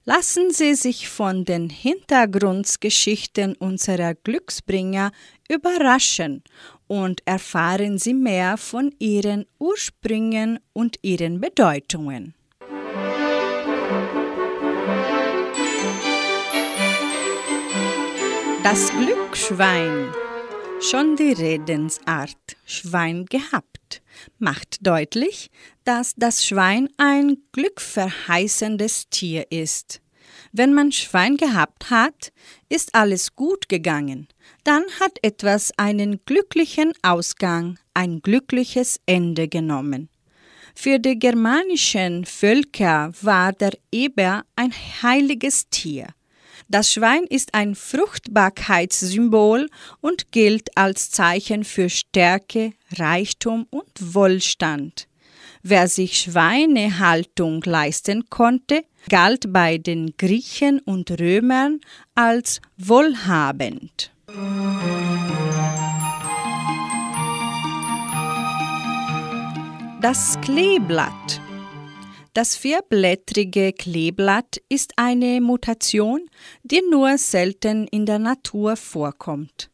Lassen 0.07 0.51
Sie 0.51 0.75
sich 0.75 1.09
von 1.09 1.45
den 1.45 1.69
Hintergrundgeschichten 1.69 3.55
unserer 3.55 4.13
Glücksbringer 4.13 5.11
überraschen 5.49 6.43
und 6.87 7.21
erfahren 7.25 7.97
Sie 7.97 8.13
mehr 8.13 8.57
von 8.57 8.93
ihren 8.99 9.45
Ursprüngen 9.57 10.59
und 10.73 10.99
ihren 11.01 11.41
Bedeutungen. 11.41 12.35
Das 18.63 18.91
Glücksschwein. 18.91 20.13
Schon 20.91 21.15
die 21.15 21.33
Redensart 21.33 22.57
Schwein 22.67 23.25
gehabt 23.25 24.03
macht 24.37 24.85
deutlich, 24.85 25.49
dass 25.83 26.13
das 26.15 26.45
Schwein 26.45 26.89
ein 26.97 27.37
glückverheißendes 27.53 29.09
Tier 29.09 29.51
ist. 29.51 30.01
Wenn 30.51 30.75
man 30.75 30.91
Schwein 30.91 31.37
gehabt 31.37 31.89
hat, 31.89 32.31
ist 32.69 32.93
alles 32.93 33.35
gut 33.35 33.67
gegangen. 33.67 34.27
Dann 34.63 34.83
hat 34.99 35.17
etwas 35.23 35.71
einen 35.77 36.23
glücklichen 36.23 36.93
Ausgang, 37.01 37.79
ein 37.95 38.21
glückliches 38.21 38.99
Ende 39.07 39.47
genommen. 39.47 40.09
Für 40.75 40.99
die 40.99 41.17
germanischen 41.17 42.25
Völker 42.25 43.11
war 43.21 43.53
der 43.53 43.73
Eber 43.91 44.43
ein 44.55 44.71
heiliges 45.01 45.67
Tier. 45.69 46.09
Das 46.67 46.91
Schwein 46.91 47.25
ist 47.25 47.53
ein 47.53 47.75
Fruchtbarkeitssymbol 47.75 49.69
und 50.01 50.31
gilt 50.31 50.75
als 50.75 51.11
Zeichen 51.11 51.63
für 51.63 51.89
Stärke, 51.89 52.73
Reichtum 52.97 53.67
und 53.69 53.91
Wohlstand. 53.99 55.07
Wer 55.61 55.87
sich 55.87 56.19
Schweinehaltung 56.19 57.61
leisten 57.63 58.29
konnte, 58.29 58.83
galt 59.09 59.53
bei 59.53 59.77
den 59.77 60.15
Griechen 60.17 60.79
und 60.79 61.11
Römern 61.19 61.81
als 62.15 62.61
wohlhabend. 62.77 64.11
Das 70.01 70.39
Kleeblatt 70.41 71.41
das 72.35 72.57
vierblättrige 72.57 73.71
Kleeblatt 73.71 74.61
ist 74.67 74.91
eine 74.97 75.39
Mutation, 75.39 76.29
die 76.63 76.81
nur 76.91 77.17
selten 77.17 77.87
in 77.87 78.05
der 78.05 78.19
Natur 78.19 78.75
vorkommt. 78.75 79.71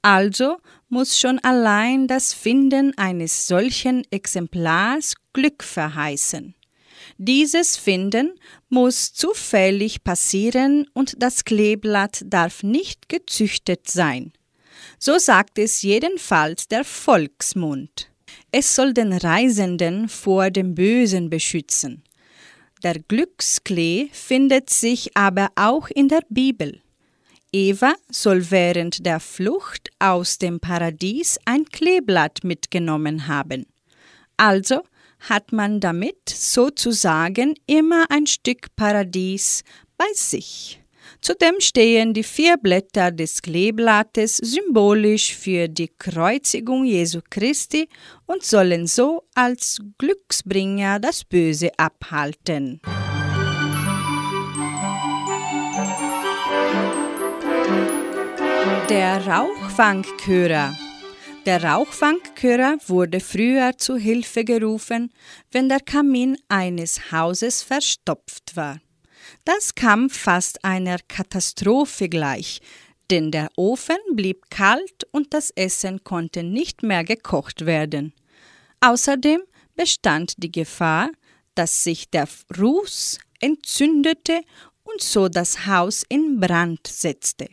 Also 0.00 0.56
muss 0.88 1.20
schon 1.20 1.38
allein 1.40 2.08
das 2.08 2.32
Finden 2.32 2.96
eines 2.96 3.46
solchen 3.46 4.04
Exemplars 4.10 5.16
Glück 5.34 5.62
verheißen. 5.62 6.54
Dieses 7.18 7.76
Finden 7.76 8.40
muss 8.70 9.12
zufällig 9.12 10.02
passieren 10.02 10.86
und 10.94 11.22
das 11.22 11.44
Kleeblatt 11.44 12.22
darf 12.24 12.62
nicht 12.62 13.10
gezüchtet 13.10 13.90
sein. 13.90 14.32
So 14.98 15.18
sagt 15.18 15.58
es 15.58 15.82
jedenfalls 15.82 16.68
der 16.68 16.84
Volksmund. 16.84 18.10
Es 18.50 18.74
soll 18.74 18.92
den 18.92 19.12
Reisenden 19.12 20.08
vor 20.08 20.50
dem 20.50 20.74
Bösen 20.74 21.30
beschützen. 21.30 22.02
Der 22.82 22.98
Glücksklee 23.00 24.08
findet 24.12 24.70
sich 24.70 25.16
aber 25.16 25.48
auch 25.56 25.88
in 25.88 26.08
der 26.08 26.22
Bibel. 26.28 26.80
Eva 27.52 27.94
soll 28.10 28.50
während 28.50 29.06
der 29.06 29.20
Flucht 29.20 29.90
aus 29.98 30.38
dem 30.38 30.60
Paradies 30.60 31.38
ein 31.44 31.64
Kleeblatt 31.64 32.44
mitgenommen 32.44 33.26
haben. 33.26 33.66
Also 34.36 34.82
hat 35.20 35.52
man 35.52 35.80
damit 35.80 36.28
sozusagen 36.28 37.54
immer 37.66 38.04
ein 38.10 38.26
Stück 38.26 38.76
Paradies 38.76 39.64
bei 39.96 40.06
sich. 40.14 40.80
Zudem 41.20 41.56
stehen 41.60 42.14
die 42.14 42.22
vier 42.22 42.56
Blätter 42.56 43.10
des 43.10 43.42
Kleeblattes 43.42 44.36
symbolisch 44.36 45.34
für 45.34 45.68
die 45.68 45.88
Kreuzigung 45.98 46.84
Jesu 46.84 47.20
Christi 47.28 47.88
und 48.26 48.42
sollen 48.42 48.86
so 48.86 49.24
als 49.34 49.78
Glücksbringer 49.98 51.00
das 51.00 51.24
Böse 51.24 51.70
abhalten. 51.76 52.80
Der 58.88 59.26
Rauchfangkörer 59.26 60.74
der 61.48 61.64
Rauchfangkörer 61.64 62.76
wurde 62.88 63.20
früher 63.20 63.78
zu 63.78 63.96
Hilfe 63.96 64.44
gerufen, 64.44 65.10
wenn 65.50 65.70
der 65.70 65.80
Kamin 65.80 66.36
eines 66.48 67.10
Hauses 67.10 67.62
verstopft 67.62 68.54
war. 68.54 68.80
Das 69.44 69.74
kam 69.74 70.10
fast 70.10 70.64
einer 70.64 70.98
Katastrophe 71.08 72.08
gleich, 72.08 72.60
denn 73.10 73.30
der 73.30 73.48
Ofen 73.56 73.96
blieb 74.12 74.50
kalt 74.50 75.06
und 75.10 75.32
das 75.32 75.50
Essen 75.50 76.04
konnte 76.04 76.42
nicht 76.42 76.82
mehr 76.82 77.04
gekocht 77.04 77.64
werden. 77.64 78.12
Außerdem 78.80 79.40
bestand 79.74 80.34
die 80.38 80.52
Gefahr, 80.52 81.10
dass 81.54 81.84
sich 81.84 82.10
der 82.10 82.28
Ruß 82.58 83.18
entzündete 83.40 84.42
und 84.84 85.02
so 85.02 85.28
das 85.28 85.66
Haus 85.66 86.04
in 86.08 86.40
Brand 86.40 86.86
setzte. 86.86 87.48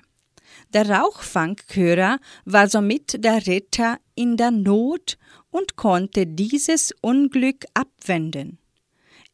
Der 0.74 0.90
Rauchfangkörer 0.90 2.20
war 2.46 2.70
somit 2.70 3.24
der 3.24 3.48
Retter 3.48 4.00
in 4.16 4.38
der 4.38 4.52
Not 4.52 5.18
und 5.52 5.76
konnte 5.76 6.28
dieses 6.28 6.94
Unglück 7.02 7.66
abwenden. 7.74 8.60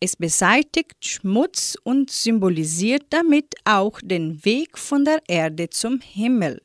Es 0.04 0.16
beseitigt 0.16 1.06
Schmutz 1.06 1.78
und 1.84 2.10
symbolisiert 2.10 3.04
damit 3.12 3.54
auch 3.66 4.00
den 4.04 4.44
Weg 4.44 4.80
von 4.80 5.06
der 5.06 5.22
Erde 5.28 5.70
zum 5.70 6.00
Himmel. 6.02 6.60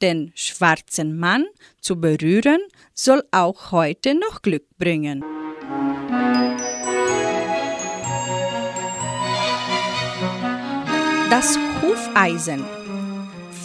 Den 0.00 0.30
schwarzen 0.36 1.18
Mann 1.18 1.46
zu 1.80 2.00
berühren 2.00 2.60
soll 2.94 3.24
auch 3.32 3.72
heute 3.72 4.14
noch 4.14 4.40
Glück 4.42 4.66
bringen. 4.78 5.24
Das 11.28 11.58
Hufeisen. 11.82 12.64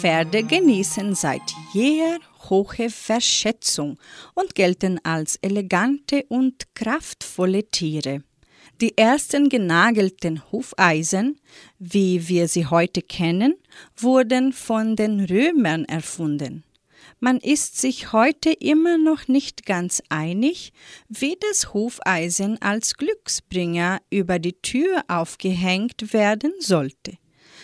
Pferde 0.00 0.42
genießen 0.42 1.14
seit 1.14 1.54
jeher 1.72 2.18
hohe 2.50 2.90
Verschätzung 2.90 4.00
und 4.34 4.56
gelten 4.56 4.98
als 5.04 5.36
elegante 5.42 6.24
und 6.28 6.74
kraftvolle 6.74 7.68
Tiere. 7.68 8.24
Die 8.82 8.98
ersten 8.98 9.48
genagelten 9.48 10.42
Hufeisen, 10.52 11.40
wie 11.78 12.28
wir 12.28 12.46
sie 12.46 12.66
heute 12.66 13.00
kennen, 13.00 13.54
wurden 13.96 14.52
von 14.52 14.96
den 14.96 15.24
Römern 15.24 15.86
erfunden. 15.86 16.62
Man 17.18 17.38
ist 17.38 17.80
sich 17.80 18.12
heute 18.12 18.52
immer 18.52 18.98
noch 18.98 19.28
nicht 19.28 19.64
ganz 19.64 20.02
einig, 20.10 20.74
wie 21.08 21.38
das 21.48 21.72
Hufeisen 21.72 22.60
als 22.60 22.98
Glücksbringer 22.98 24.02
über 24.10 24.38
die 24.38 24.60
Tür 24.60 25.04
aufgehängt 25.08 26.12
werden 26.12 26.52
sollte. 26.58 27.16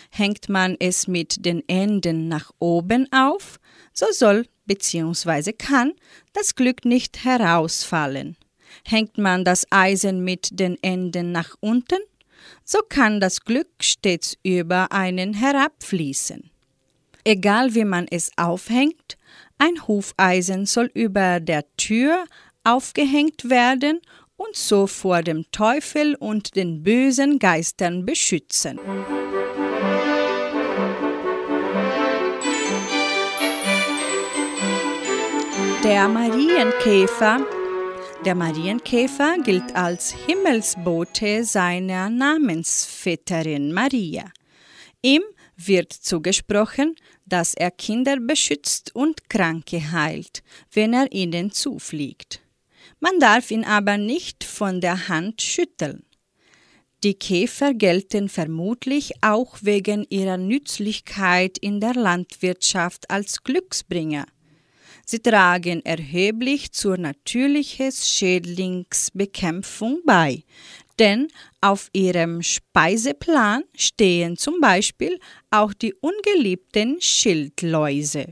Hängt 0.09 0.49
man 0.49 0.75
es 0.79 1.07
mit 1.07 1.45
den 1.45 1.61
Enden 1.69 2.27
nach 2.27 2.49
oben 2.57 3.07
auf, 3.13 3.59
so 3.93 4.07
soll 4.09 4.47
bzw. 4.65 5.53
kann 5.53 5.93
das 6.33 6.55
Glück 6.55 6.85
nicht 6.85 7.23
herausfallen. 7.23 8.35
Hängt 8.85 9.17
man 9.17 9.45
das 9.45 9.65
Eisen 9.71 10.23
mit 10.23 10.59
den 10.59 10.77
Enden 10.81 11.31
nach 11.31 11.55
unten, 11.61 11.99
so 12.63 12.79
kann 12.87 13.19
das 13.19 13.41
Glück 13.41 13.69
stets 13.81 14.37
über 14.43 14.91
einen 14.91 15.33
herabfließen. 15.33 16.49
Egal 17.23 17.73
wie 17.73 17.85
man 17.85 18.05
es 18.09 18.31
aufhängt, 18.35 19.17
ein 19.57 19.87
Hufeisen 19.87 20.65
soll 20.65 20.91
über 20.93 21.39
der 21.39 21.63
Tür 21.77 22.25
aufgehängt 22.65 23.49
werden 23.49 24.01
und 24.35 24.55
so 24.55 24.87
vor 24.87 25.21
dem 25.21 25.45
Teufel 25.51 26.15
und 26.15 26.55
den 26.55 26.83
bösen 26.83 27.39
Geistern 27.39 28.05
beschützen. 28.05 28.79
Der 35.83 36.07
Marienkäfer 36.07 37.45
Der 38.25 38.35
Marienkäfer 38.35 39.35
gilt 39.43 39.75
als 39.75 40.13
Himmelsbote 40.13 41.43
seiner 41.43 42.09
Namensväterin 42.09 43.73
Maria. 43.73 44.31
Ihm 45.01 45.23
wird 45.57 45.91
zugesprochen, 45.91 46.95
dass 47.25 47.53
er 47.53 47.69
Kinder 47.69 48.17
beschützt 48.21 48.95
und 48.95 49.29
Kranke 49.29 49.91
heilt, 49.91 50.41
wenn 50.71 50.93
er 50.93 51.11
ihnen 51.11 51.51
zufliegt. 51.51 52.39
Man 53.01 53.19
darf 53.19 53.51
ihn 53.51 53.65
aber 53.65 53.97
nicht 53.97 54.45
von 54.45 54.79
der 54.79 55.09
Hand 55.09 55.41
schütteln. 55.41 56.05
Die 57.03 57.15
Käfer 57.15 57.73
gelten 57.73 58.29
vermutlich 58.29 59.11
auch 59.21 59.57
wegen 59.61 60.05
ihrer 60.09 60.37
Nützlichkeit 60.37 61.57
in 61.57 61.81
der 61.81 61.93
Landwirtschaft 61.93 63.09
als 63.09 63.43
Glücksbringer. 63.43 64.25
Sie 65.05 65.19
tragen 65.19 65.85
erheblich 65.85 66.71
zur 66.71 66.97
natürlichen 66.97 67.91
Schädlingsbekämpfung 67.91 69.99
bei, 70.05 70.43
denn 70.97 71.27
auf 71.59 71.89
ihrem 71.91 72.41
Speiseplan 72.41 73.65
stehen 73.75 74.37
zum 74.37 74.61
Beispiel 74.61 75.19
auch 75.51 75.73
die 75.73 75.93
ungeliebten 75.95 77.01
Schildläuse. 77.01 78.27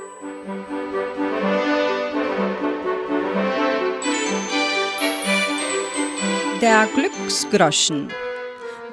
Der 6.61 6.87
Glücksgroschen. 6.93 8.13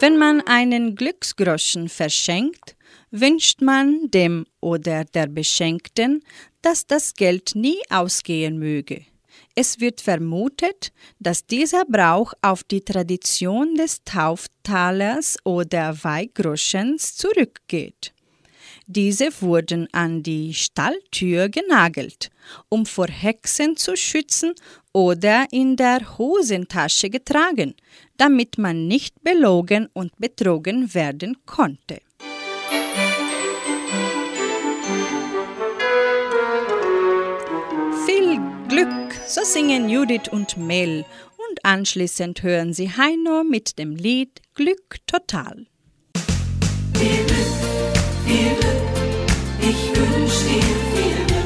Wenn 0.01 0.17
man 0.17 0.41
einen 0.47 0.97
Glücksgroschen 0.97 1.89
verschenkt, 1.89 2.75
wünscht 3.11 3.61
man 3.61 4.11
dem 4.11 4.47
oder 4.61 5.05
der 5.05 5.27
Beschenkten, 5.27 6.23
dass 6.63 6.87
das 6.87 7.15
Geld 7.15 7.53
nie 7.55 7.79
ausgehen 7.91 8.59
möge. 8.59 9.05
Es 9.55 9.81
wird 9.81 10.01
vermutet, 10.01 10.93
dass 11.19 11.47
dieser 11.47 11.85
Brauch 11.85 12.33
auf 12.43 12.63
die 12.63 12.81
Tradition 12.81 13.75
des 13.75 14.05
Tauftalers 14.05 15.37
oder 15.45 16.05
Weihgroschens 16.05 17.17
zurückgeht. 17.17 18.13
Diese 18.87 19.29
wurden 19.43 19.87
an 19.93 20.23
die 20.23 20.55
Stalltür 20.55 21.49
genagelt, 21.49 22.31
um 22.69 22.87
vor 22.87 23.09
Hexen 23.09 23.77
zu 23.77 23.97
schützen 23.97 24.55
oder 24.93 25.47
in 25.51 25.77
der 25.77 26.17
Hosentasche 26.17 27.11
getragen, 27.11 27.75
damit 28.17 28.57
man 28.57 28.87
nicht 28.87 29.23
belogen 29.23 29.89
und 29.93 30.17
betrogen 30.19 30.95
werden 30.95 31.37
konnte. 31.45 32.01
So 39.29 39.45
singen 39.45 39.91
Judith 39.91 40.29
und 40.31 40.57
Mel 40.57 41.05
und 41.37 41.65
anschließend 41.65 42.43
hören 42.43 42.73
sie 42.73 42.91
Heino 42.91 43.45
mit 43.45 43.79
dem 43.79 43.95
Lied 43.95 44.41
Glück 44.55 44.97
total. 45.07 45.67
Viel 46.95 47.25
Glück, 47.27 47.99
viel 48.25 48.55
Glück, 48.59 48.89
ich 49.61 49.97
wünsch 49.97 50.39
dir 50.49 50.63
viel 50.95 51.27
Glück. 51.27 51.45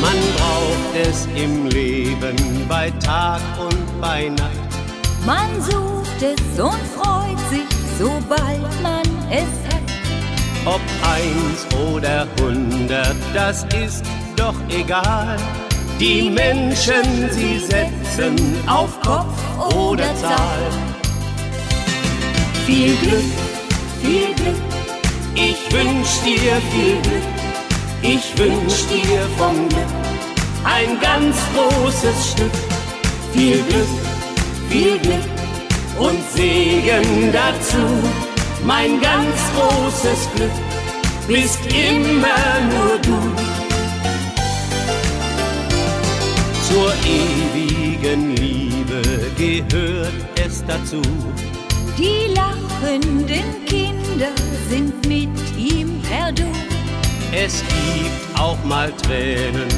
Man 0.00 0.18
braucht 0.36 1.06
es 1.06 1.26
im 1.36 1.66
Leben 1.66 2.66
bei 2.68 2.90
Tag 3.04 3.42
und 3.60 4.00
bei 4.00 4.30
Nacht. 4.30 4.50
Man 5.26 5.60
sucht 5.60 6.22
es 6.22 6.58
und 6.58 6.80
freut 6.96 7.38
sich, 7.50 7.68
sobald 7.98 8.82
man 8.82 9.02
es 9.30 9.44
hat. 9.68 9.73
Ob 10.66 10.80
eins 11.02 11.66
oder 11.90 12.26
hundert, 12.40 13.16
das 13.34 13.64
ist 13.84 14.04
doch 14.36 14.54
egal. 14.68 15.36
Die 16.00 16.30
Menschen, 16.30 17.30
sie 17.30 17.58
setzen 17.58 18.36
auf 18.66 19.00
Kopf 19.02 19.74
oder 19.74 20.14
Zahl. 20.16 20.64
Viel 22.66 22.96
Glück, 22.96 23.32
viel 24.02 24.34
Glück, 24.34 24.62
Ich 25.34 25.72
wünsch 25.72 26.20
dir 26.24 26.56
viel 26.72 27.00
Glück, 27.02 27.28
ich 28.02 28.38
wünsch 28.38 28.86
dir 28.86 29.20
vom 29.36 29.68
Glück 29.68 30.04
ein 30.64 30.98
ganz 31.00 31.36
großes 31.54 32.32
Stück. 32.32 32.52
Viel 33.32 33.62
Glück, 33.62 33.88
viel 34.68 34.98
Glück 34.98 35.24
und 35.98 36.18
Segen 36.32 37.32
dazu. 37.32 38.33
Mein 38.66 38.98
ganz 38.98 39.36
großes 39.54 40.28
Glück 40.34 40.50
bist 41.28 41.60
immer 41.66 42.60
nur 42.70 42.98
du. 42.98 43.18
Zur 46.66 46.92
ewigen 47.04 48.34
Liebe 48.36 49.02
gehört 49.36 50.14
es 50.42 50.64
dazu. 50.66 51.02
Die 51.98 52.32
lachenden 52.34 53.66
Kinder 53.66 54.32
sind 54.70 54.94
mit 55.06 55.28
ihm 55.58 56.00
per 56.00 56.32
Du. 56.32 56.44
Es 57.32 57.62
gibt 57.68 58.40
auch 58.40 58.62
mal 58.64 58.90
Tränen, 58.92 59.68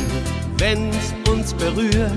wenn's 0.58 1.12
uns 1.28 1.52
berührt. 1.54 2.12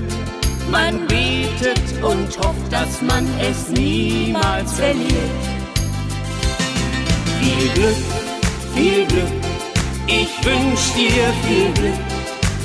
Man 0.70 1.04
betet 1.08 2.00
und 2.00 2.38
hofft, 2.38 2.70
dass 2.70 3.02
man 3.02 3.26
es 3.40 3.68
niemals 3.70 4.74
verliert. 4.74 5.59
Viel 7.40 7.68
Glück, 7.74 7.96
viel 8.74 9.06
Glück, 9.06 9.32
ich 10.06 10.44
wünsch 10.44 10.92
dir 10.96 11.32
viel 11.46 11.72
Glück. 11.74 11.98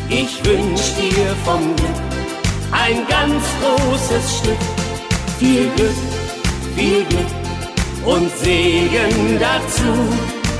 Ich 0.07 0.45
wünsch 0.45 0.93
dir 0.99 1.35
vom 1.43 1.75
Glück 1.75 2.15
ein 2.71 3.07
ganz 3.07 3.43
großes 3.61 4.37
Stück. 4.39 4.57
Viel 5.39 5.69
Glück, 5.75 5.95
viel 6.75 7.03
Glück 7.05 7.31
und 8.05 8.31
Segen 8.37 9.39
dazu. 9.39 9.91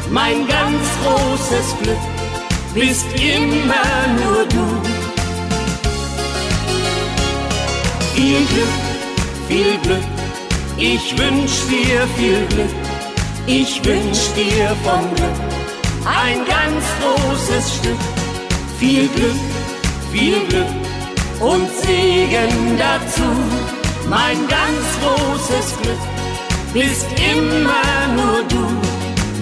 Mein 0.09 0.47
ganz 0.47 0.83
großes 1.03 1.75
Glück 1.81 1.97
bist 2.73 3.05
immer 3.13 4.07
nur 4.19 4.45
du. 4.45 4.65
Viel 8.15 8.45
Glück, 8.45 8.75
viel 9.47 9.77
Glück, 9.83 10.07
ich 10.77 11.17
wünsch 11.17 11.67
dir 11.69 12.07
viel 12.17 12.45
Glück. 12.47 12.94
Ich 13.47 13.83
wünsch 13.85 14.33
dir 14.35 14.75
vom 14.83 15.13
Glück 15.13 15.55
ein 16.03 16.45
ganz 16.45 16.83
großes 17.01 17.75
Stück. 17.75 17.99
Viel 18.79 19.07
Glück, 19.09 19.35
viel 20.11 20.39
Glück 20.47 20.65
und 21.39 21.69
Segen 21.81 22.77
dazu. 22.77 23.29
Mein 24.09 24.37
ganz 24.47 24.85
großes 25.01 25.77
Glück 25.81 25.99
bist 26.73 27.05
immer 27.19 28.15
nur 28.15 28.43
du. 28.49 28.65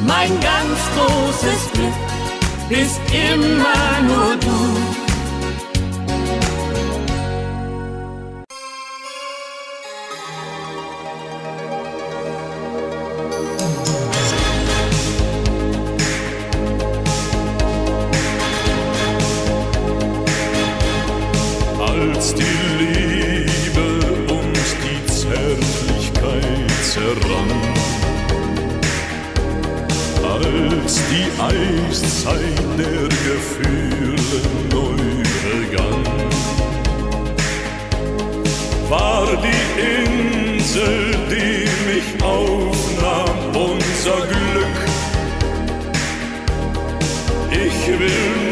Mein 0.05 0.31
ganz 0.41 0.79
großes 0.97 1.71
Glück 1.71 1.93
bist 2.69 2.99
immer 3.11 4.01
nur 4.05 4.35
du. 4.35 5.02
Die 39.37 40.55
Insel, 40.55 41.15
die 41.29 41.67
mich 41.89 42.23
aufnahm, 42.23 43.29
unser 43.53 44.27
Glück. 44.27 44.77
Ich 47.51 47.87
will 47.99 48.42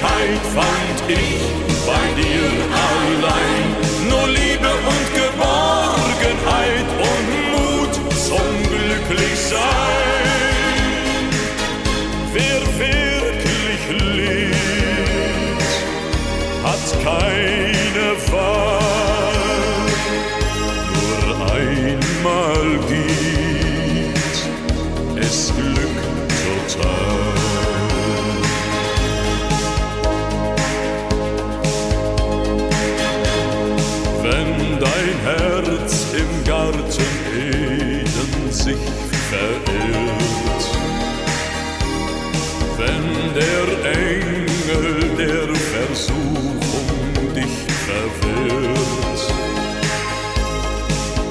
Zärtlichkeit 0.00 0.46
fand 0.54 1.10
ich 1.10 1.86
bei 1.86 2.20
dir 2.20 2.64
allein. 2.72 3.69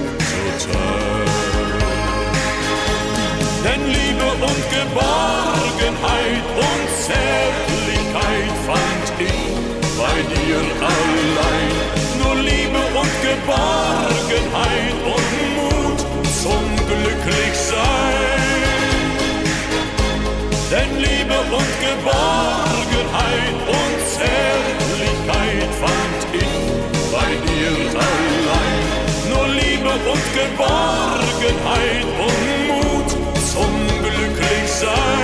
Geborgenheit 22.03 23.55
und 23.65 23.95
Zärtlichkeit 24.11 25.69
fand 25.79 26.19
ich 26.33 26.53
bei 27.13 27.31
dir 27.47 27.71
allein. 27.95 28.83
Nur 29.29 29.47
Liebe 29.47 29.93
und 30.11 30.25
Geborgenheit 30.33 32.03
und 32.19 32.41
Mut 32.67 33.09
zum 33.53 33.71
Glücklichsein. 34.01 35.22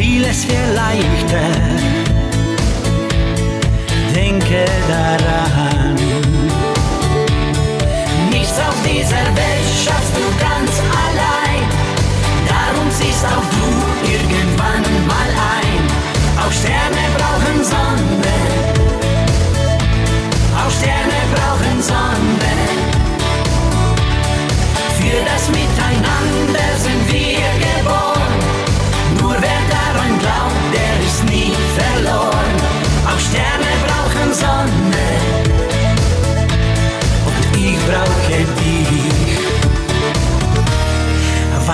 Vieles 0.00 0.48
wäre 0.48 0.72
leichter, 0.72 1.50
denke 4.14 4.64
daran. 4.88 5.94
Nichts 8.30 8.58
auf 8.60 8.76
dieser 8.82 9.26
Welt 9.36 9.68
schaffst 9.84 10.14
du 10.16 10.24
ganz 10.40 10.72
allein. 11.04 11.68
Darum 12.48 12.90
siehst 12.90 13.26
auch 13.26 13.44
du 13.58 14.10
irgendwann 14.10 14.84
mal 15.06 15.30
ein. 15.58 15.82
Auch 16.46 16.50
Sterne 16.50 16.99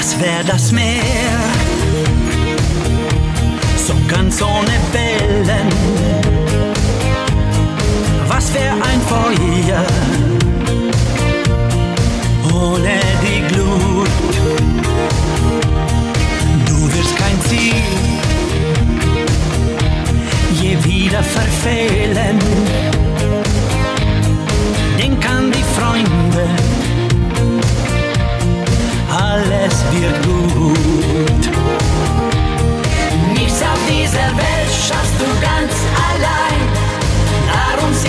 Was 0.07 0.21
wär 0.21 0.45
das 0.45 0.71
Meer? 0.71 1.37
So 3.77 3.93
ganz 4.07 4.41
ohne 4.41 4.77
Wellen. 4.93 5.69
Was 8.29 8.55
wär 8.55 8.73
ein 8.75 9.01
Feuer? 9.11 9.85
Ohne 12.55 13.01
die 13.25 13.53
Glut. 13.53 14.09
Du 16.67 16.95
wirst 16.95 17.17
kein 17.17 17.41
Ziel 17.49 17.75
je 20.63 20.85
wieder 20.85 21.23
verfehlen. 21.23 22.46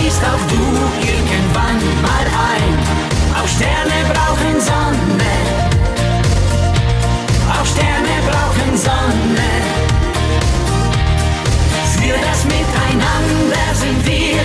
Siehst 0.08 0.24
auch 0.24 0.44
du 0.48 0.62
irgendwann 1.06 1.80
mal 2.00 2.26
ein. 2.54 2.78
Auch 3.38 3.46
Sterne 3.46 3.98
brauchen 4.08 4.58
Sonne. 4.58 5.34
Auch 7.52 7.66
Sterne 7.66 8.14
brauchen 8.30 8.74
Sonne. 8.78 9.50
Für 11.92 12.18
das 12.26 12.44
Miteinander 12.44 13.74
sind 13.74 14.06
wir 14.06 14.37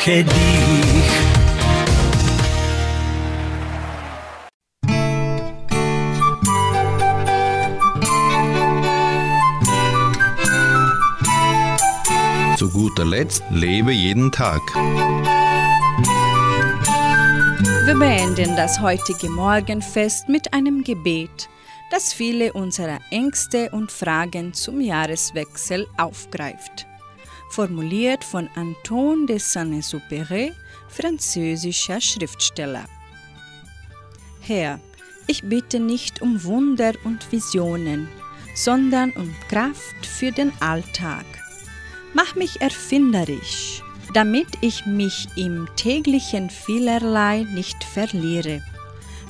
brauche 0.00 0.24
dich. 0.24 0.34
Zu 12.56 12.70
guter 12.70 13.04
Letzt 13.04 13.42
lebe 13.50 13.92
jeden 13.92 14.30
Tag. 14.32 14.60
Wir 17.86 17.98
beenden 17.98 18.56
das 18.56 18.80
heutige 18.80 19.30
Morgenfest 19.30 20.28
mit 20.28 20.52
einem 20.52 20.84
Gebet, 20.84 21.48
das 21.90 22.12
viele 22.12 22.52
unserer 22.52 22.98
Ängste 23.10 23.70
und 23.70 23.90
Fragen 23.90 24.52
zum 24.52 24.80
Jahreswechsel 24.80 25.86
aufgreift. 25.96 26.86
Formuliert 27.50 28.22
von 28.22 28.48
Antoine 28.54 29.26
de 29.26 29.38
Saint-Exupéry, 29.38 30.52
französischer 30.88 32.00
Schriftsteller. 32.00 32.84
Herr, 34.40 34.78
ich 35.26 35.42
bitte 35.42 35.80
nicht 35.80 36.22
um 36.22 36.44
Wunder 36.44 36.92
und 37.02 37.30
Visionen, 37.32 38.08
sondern 38.54 39.10
um 39.12 39.34
Kraft 39.48 40.06
für 40.06 40.30
den 40.30 40.52
Alltag. 40.60 41.24
Mach 42.14 42.36
mich 42.36 42.60
erfinderisch, 42.60 43.82
damit 44.14 44.48
ich 44.60 44.86
mich 44.86 45.26
im 45.36 45.68
täglichen 45.74 46.50
Vielerlei 46.50 47.46
nicht 47.52 47.82
verliere. 47.82 48.62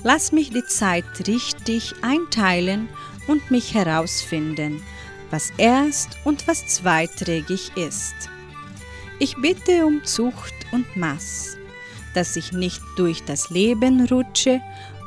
Lass 0.05 0.31
mich 0.31 0.51
die 0.51 0.65
Zeit 0.65 1.27
richtig 1.27 1.95
einteilen 2.03 2.91
und 3.29 3.51
mich 3.51 3.73
herausfinden, 3.73 4.83
was 5.31 5.53
erst 5.57 6.19
und 6.25 6.47
was 6.47 6.67
zweiträgig 6.67 7.73
ist. 7.77 8.15
Ich 9.19 9.37
bitte 9.37 9.87
um 9.87 10.05
Zucht 10.05 10.55
und 10.73 10.97
Maß, 10.97 11.57
dass 12.15 12.37
ich 12.37 12.53
nicht 12.53 12.83
durch 12.97 13.23
das 13.25 13.51
Leben 13.51 14.07
rutsche 14.07 14.61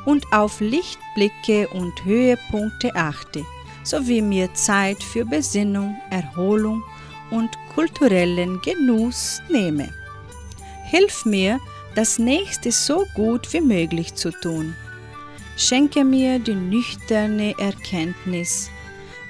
und 0.04 0.32
auf 0.32 0.60
Lichtblicke 0.60 1.68
und 1.68 2.04
Höhepunkte 2.04 2.94
achte, 2.94 3.44
sowie 3.82 4.22
mir 4.22 4.52
Zeit 4.54 5.02
für 5.02 5.24
Besinnung, 5.24 5.96
Erholung 6.10 6.82
und 7.30 7.50
kulturellen 7.74 8.60
Genuss 8.62 9.42
nehme. 9.48 9.92
Hilf 10.84 11.24
mir, 11.24 11.58
das 11.94 12.18
nächste 12.18 12.72
so 12.72 13.06
gut 13.14 13.52
wie 13.52 13.60
möglich 13.60 14.14
zu 14.14 14.30
tun. 14.30 14.74
Schenke 15.56 16.04
mir 16.04 16.38
die 16.38 16.54
nüchterne 16.54 17.54
Erkenntnis, 17.58 18.68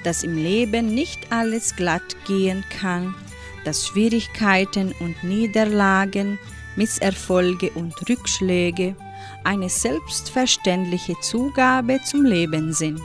dass 0.05 0.23
im 0.23 0.35
Leben 0.35 0.93
nicht 0.93 1.31
alles 1.31 1.75
glatt 1.75 2.15
gehen 2.27 2.63
kann, 2.69 3.15
dass 3.63 3.87
Schwierigkeiten 3.87 4.93
und 4.99 5.23
Niederlagen, 5.23 6.37
Misserfolge 6.75 7.71
und 7.71 7.93
Rückschläge 8.07 8.95
eine 9.43 9.69
selbstverständliche 9.69 11.15
Zugabe 11.21 11.99
zum 12.03 12.23
Leben 12.23 12.73
sind, 12.73 13.01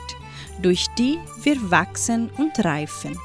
durch 0.61 0.85
die 0.97 1.17
wir 1.43 1.71
wachsen 1.71 2.29
und 2.37 2.63
reifen. 2.63 3.17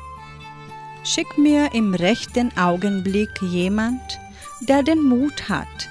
Schick 1.04 1.36
mir 1.36 1.74
im 1.74 1.94
rechten 1.94 2.56
Augenblick 2.56 3.30
jemand, 3.42 4.18
der 4.62 4.82
den 4.82 5.02
Mut 5.02 5.48
hat, 5.48 5.88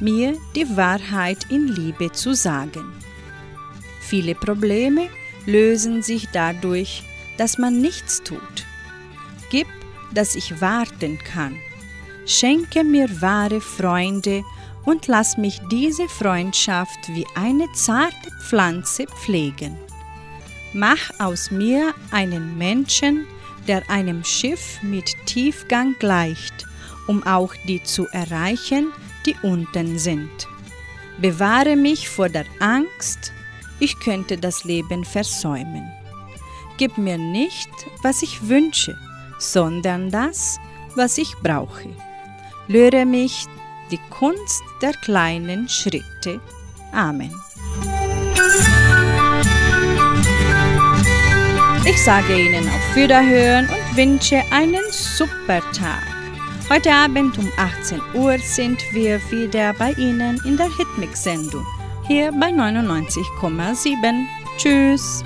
mir 0.00 0.36
die 0.56 0.76
Wahrheit 0.76 1.46
in 1.50 1.68
Liebe 1.68 2.10
zu 2.12 2.34
sagen. 2.34 2.92
Viele 4.00 4.34
Probleme 4.34 5.08
lösen 5.46 6.02
sich 6.02 6.28
dadurch, 6.32 7.02
dass 7.38 7.56
man 7.56 7.80
nichts 7.80 8.22
tut. 8.22 8.66
Gib, 9.50 9.66
dass 10.12 10.34
ich 10.34 10.60
warten 10.60 11.18
kann. 11.18 11.56
Schenke 12.26 12.84
mir 12.84 13.22
wahre 13.22 13.62
Freunde 13.62 14.44
und 14.84 15.06
lass 15.06 15.38
mich 15.38 15.60
diese 15.70 16.08
Freundschaft 16.08 17.08
wie 17.08 17.26
eine 17.34 17.66
zarte 17.72 18.30
Pflanze 18.42 19.06
pflegen. 19.06 19.78
Mach 20.74 21.10
aus 21.18 21.50
mir 21.50 21.94
einen 22.10 22.58
Menschen, 22.58 23.26
der 23.66 23.88
einem 23.88 24.24
Schiff 24.24 24.82
mit 24.82 25.14
Tiefgang 25.26 25.94
gleicht, 25.98 26.66
um 27.06 27.22
auch 27.22 27.54
die 27.66 27.82
zu 27.82 28.06
erreichen, 28.08 28.92
die 29.24 29.34
unten 29.42 29.98
sind. 29.98 30.48
Bewahre 31.18 31.76
mich 31.76 32.08
vor 32.08 32.28
der 32.28 32.44
Angst, 32.60 33.32
ich 33.80 33.98
könnte 34.00 34.38
das 34.38 34.64
Leben 34.64 35.04
versäumen. 35.04 35.97
Gib 36.78 36.96
mir 36.96 37.18
nicht, 37.18 37.68
was 38.02 38.22
ich 38.22 38.48
wünsche, 38.48 38.96
sondern 39.38 40.10
das, 40.10 40.60
was 40.94 41.18
ich 41.18 41.36
brauche. 41.42 41.88
Lehre 42.68 43.04
mich 43.04 43.46
die 43.90 43.98
Kunst 44.10 44.62
der 44.80 44.92
kleinen 44.92 45.68
Schritte. 45.68 46.40
Amen. 46.92 47.34
Ich 51.84 52.04
sage 52.04 52.38
Ihnen 52.38 52.68
auf 52.68 52.94
Wiederhören 52.94 53.66
und 53.68 53.96
wünsche 53.96 54.40
einen 54.52 54.84
super 54.90 55.60
Tag. 55.72 56.06
Heute 56.70 56.92
Abend 56.92 57.38
um 57.38 57.48
18 57.56 58.00
Uhr 58.14 58.38
sind 58.38 58.80
wir 58.92 59.20
wieder 59.32 59.72
bei 59.72 59.92
Ihnen 59.94 60.40
in 60.44 60.56
der 60.56 60.68
Hitmix-Sendung, 60.76 61.66
hier 62.06 62.30
bei 62.30 62.50
99,7. 62.50 64.26
Tschüss! 64.58 65.24